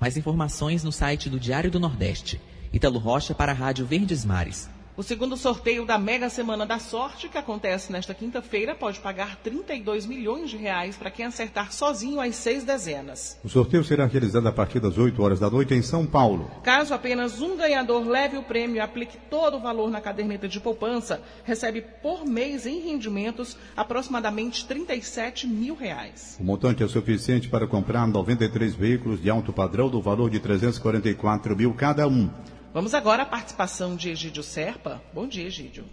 Mais 0.00 0.16
informações 0.16 0.82
no 0.82 0.92
site 0.92 1.28
do 1.28 1.38
Diário 1.38 1.70
do 1.70 1.80
Nordeste. 1.80 2.40
Italo 2.72 2.98
Rocha 2.98 3.34
para 3.34 3.52
a 3.52 3.54
Rádio 3.54 3.84
Verdes 3.84 4.24
Mares. 4.24 4.70
O 5.00 5.02
segundo 5.02 5.34
sorteio 5.34 5.86
da 5.86 5.96
Mega 5.96 6.28
Semana 6.28 6.66
da 6.66 6.78
Sorte, 6.78 7.26
que 7.26 7.38
acontece 7.38 7.90
nesta 7.90 8.12
quinta-feira, 8.12 8.74
pode 8.74 9.00
pagar 9.00 9.36
32 9.36 10.04
milhões 10.04 10.50
de 10.50 10.58
reais 10.58 10.94
para 10.94 11.10
quem 11.10 11.24
acertar 11.24 11.72
sozinho 11.72 12.20
as 12.20 12.36
seis 12.36 12.64
dezenas. 12.64 13.40
O 13.42 13.48
sorteio 13.48 13.82
será 13.82 14.04
realizado 14.04 14.46
a 14.46 14.52
partir 14.52 14.78
das 14.78 14.98
8 14.98 15.22
horas 15.22 15.40
da 15.40 15.48
noite 15.48 15.72
em 15.72 15.80
São 15.80 16.04
Paulo. 16.04 16.50
Caso 16.62 16.92
apenas 16.92 17.40
um 17.40 17.56
ganhador 17.56 18.06
leve 18.06 18.36
o 18.36 18.42
prêmio 18.42 18.76
e 18.76 18.80
aplique 18.80 19.16
todo 19.30 19.56
o 19.56 19.60
valor 19.60 19.90
na 19.90 20.02
caderneta 20.02 20.46
de 20.46 20.60
poupança, 20.60 21.22
recebe 21.44 21.80
por 22.02 22.26
mês 22.26 22.66
em 22.66 22.80
rendimentos 22.80 23.56
aproximadamente 23.74 24.66
37 24.66 25.46
mil 25.46 25.74
reais. 25.76 26.36
O 26.38 26.44
montante 26.44 26.82
é 26.82 26.88
suficiente 26.88 27.48
para 27.48 27.66
comprar 27.66 28.06
93 28.06 28.74
veículos 28.74 29.22
de 29.22 29.30
alto 29.30 29.50
padrão 29.50 29.88
do 29.88 30.02
valor 30.02 30.28
de 30.28 30.38
344 30.38 31.56
mil 31.56 31.72
cada 31.72 32.06
um. 32.06 32.28
Vamos 32.72 32.94
agora 32.94 33.24
à 33.24 33.26
participação 33.26 33.96
de 33.96 34.10
Egídio 34.10 34.44
Serpa. 34.44 35.02
Bom 35.12 35.26
dia, 35.26 35.44
Egídio. 35.44 35.84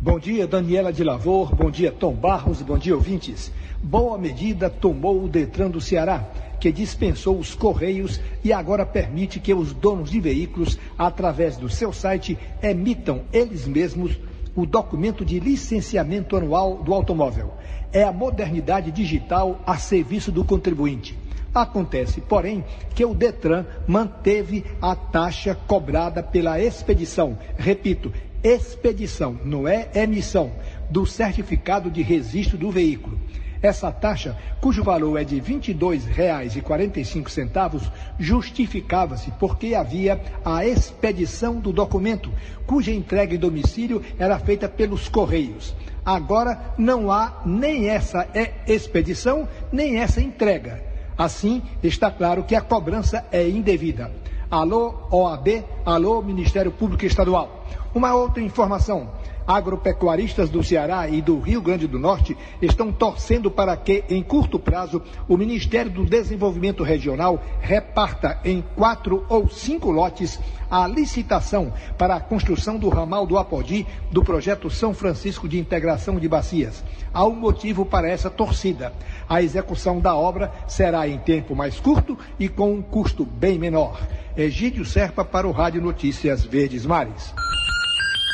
Bom 0.00 0.20
dia, 0.20 0.46
Daniela 0.46 0.92
de 0.92 1.02
Lavor. 1.02 1.52
Bom 1.52 1.68
dia, 1.68 1.90
Tom 1.90 2.14
Barros. 2.14 2.62
Bom 2.62 2.78
dia, 2.78 2.94
ouvintes. 2.94 3.50
Boa 3.82 4.16
medida 4.16 4.70
tomou 4.70 5.24
o 5.24 5.28
Detran 5.28 5.68
do 5.68 5.80
Ceará, 5.80 6.24
que 6.60 6.70
dispensou 6.70 7.36
os 7.40 7.56
Correios 7.56 8.20
e 8.44 8.52
agora 8.52 8.86
permite 8.86 9.40
que 9.40 9.52
os 9.52 9.72
donos 9.72 10.12
de 10.12 10.20
veículos, 10.20 10.78
através 10.96 11.56
do 11.56 11.68
seu 11.68 11.92
site, 11.92 12.38
emitam 12.62 13.22
eles 13.32 13.66
mesmos 13.66 14.16
o 14.54 14.64
documento 14.64 15.24
de 15.24 15.40
licenciamento 15.40 16.36
anual 16.36 16.76
do 16.84 16.94
automóvel. 16.94 17.52
É 17.92 18.04
a 18.04 18.12
modernidade 18.12 18.92
digital 18.92 19.60
a 19.66 19.76
serviço 19.76 20.30
do 20.30 20.44
contribuinte. 20.44 21.18
Acontece, 21.54 22.20
porém, 22.20 22.64
que 22.94 23.04
o 23.04 23.14
Detran 23.14 23.64
manteve 23.86 24.64
a 24.80 24.96
taxa 24.96 25.54
cobrada 25.54 26.22
pela 26.22 26.58
expedição. 26.58 27.38
Repito, 27.58 28.10
expedição, 28.42 29.38
não 29.44 29.68
é 29.68 29.90
emissão, 29.94 30.50
do 30.88 31.04
certificado 31.04 31.90
de 31.90 32.00
registro 32.00 32.56
do 32.56 32.70
veículo. 32.70 33.20
Essa 33.60 33.92
taxa, 33.92 34.34
cujo 34.60 34.82
valor 34.82 35.20
é 35.20 35.24
de 35.24 35.34
R$ 35.36 35.42
22,45, 35.54 37.92
justificava-se 38.18 39.30
porque 39.32 39.74
havia 39.74 40.18
a 40.44 40.66
expedição 40.66 41.60
do 41.60 41.72
documento, 41.72 42.32
cuja 42.66 42.90
entrega 42.90 43.36
em 43.36 43.38
domicílio 43.38 44.02
era 44.18 44.36
feita 44.40 44.68
pelos 44.68 45.08
Correios. 45.08 45.72
Agora 46.04 46.74
não 46.76 47.12
há 47.12 47.40
nem 47.46 47.88
essa 47.88 48.26
expedição, 48.66 49.48
nem 49.70 49.98
essa 49.98 50.20
entrega. 50.20 50.90
Assim, 51.22 51.62
está 51.84 52.10
claro 52.10 52.42
que 52.42 52.56
a 52.56 52.60
cobrança 52.60 53.24
é 53.30 53.48
indevida. 53.48 54.10
Alô, 54.50 55.06
OAB, 55.08 55.64
alô, 55.86 56.20
Ministério 56.20 56.72
Público 56.72 57.06
Estadual. 57.06 57.64
Uma 57.94 58.12
outra 58.12 58.42
informação. 58.42 59.08
Agropecuaristas 59.46 60.50
do 60.50 60.62
Ceará 60.62 61.08
e 61.08 61.20
do 61.20 61.38
Rio 61.38 61.60
Grande 61.60 61.86
do 61.86 61.98
Norte 61.98 62.36
estão 62.60 62.92
torcendo 62.92 63.50
para 63.50 63.76
que, 63.76 64.04
em 64.08 64.22
curto 64.22 64.58
prazo, 64.58 65.02
o 65.28 65.36
Ministério 65.36 65.90
do 65.90 66.04
Desenvolvimento 66.04 66.82
Regional 66.82 67.42
reparta 67.60 68.40
em 68.44 68.62
quatro 68.74 69.24
ou 69.28 69.48
cinco 69.48 69.90
lotes 69.90 70.38
a 70.70 70.86
licitação 70.86 71.72
para 71.98 72.16
a 72.16 72.20
construção 72.20 72.78
do 72.78 72.88
ramal 72.88 73.26
do 73.26 73.36
Apodi 73.36 73.86
do 74.10 74.24
projeto 74.24 74.70
São 74.70 74.94
Francisco 74.94 75.46
de 75.46 75.58
Integração 75.58 76.18
de 76.18 76.26
Bacias. 76.26 76.82
Há 77.12 77.26
um 77.26 77.34
motivo 77.34 77.84
para 77.84 78.08
essa 78.08 78.30
torcida. 78.30 78.92
A 79.28 79.42
execução 79.42 80.00
da 80.00 80.16
obra 80.16 80.50
será 80.66 81.06
em 81.06 81.18
tempo 81.18 81.54
mais 81.54 81.78
curto 81.78 82.18
e 82.38 82.48
com 82.48 82.72
um 82.72 82.80
custo 82.80 83.26
bem 83.26 83.58
menor. 83.58 84.00
Egídio 84.34 84.84
Serpa 84.84 85.24
para 85.24 85.46
o 85.46 85.52
Rádio 85.52 85.82
Notícias 85.82 86.42
Verdes 86.42 86.86
Mares. 86.86 87.34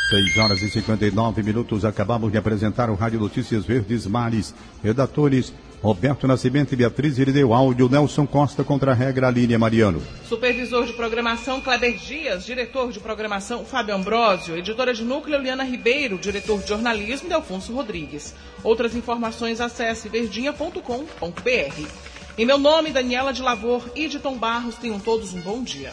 6 0.09 0.38
horas 0.38 0.62
e 0.62 0.71
59 0.71 1.42
minutos. 1.42 1.85
Acabamos 1.85 2.33
de 2.33 2.38
apresentar 2.38 2.88
o 2.88 2.94
Rádio 2.94 3.21
Notícias 3.21 3.66
Verdes 3.66 4.07
Mares. 4.07 4.55
Redatores 4.83 5.53
Roberto 5.83 6.27
Nascimento 6.27 6.73
e 6.73 6.77
Beatriz 6.77 7.18
Irineu. 7.18 7.53
Áudio 7.53 7.90
Nelson 7.90 8.27
Costa 8.27 8.64
contra 8.64 8.92
a 8.92 8.94
regra 8.94 9.31
Línia 9.31 9.59
Mariano. 9.59 10.03
Supervisor 10.27 10.87
de 10.87 10.94
programação 10.94 11.61
Kleber 11.61 11.99
Dias. 11.99 12.47
Diretor 12.47 12.90
de 12.90 13.01
programação 13.01 13.66
Fábio 13.66 13.94
Ambrosio. 13.94 14.57
Editora 14.57 14.94
de 14.94 15.05
núcleo 15.05 15.42
Liana 15.42 15.64
Ribeiro. 15.64 16.16
Diretor 16.16 16.59
de 16.62 16.68
jornalismo 16.68 17.29
Delfonso 17.29 17.75
Rodrigues. 17.75 18.35
Outras 18.64 18.97
informações 18.97 19.61
acesse 19.61 20.09
verdinha.com.br. 20.09 21.87
Em 22.38 22.47
meu 22.47 22.57
nome, 22.57 22.92
Daniela 22.92 23.33
de 23.33 23.42
Lavor 23.42 23.90
e 23.94 24.09
de 24.09 24.18
Tom 24.18 24.38
Barros, 24.38 24.77
tenham 24.77 24.99
todos 24.99 25.35
um 25.35 25.40
bom 25.40 25.62
dia. 25.62 25.92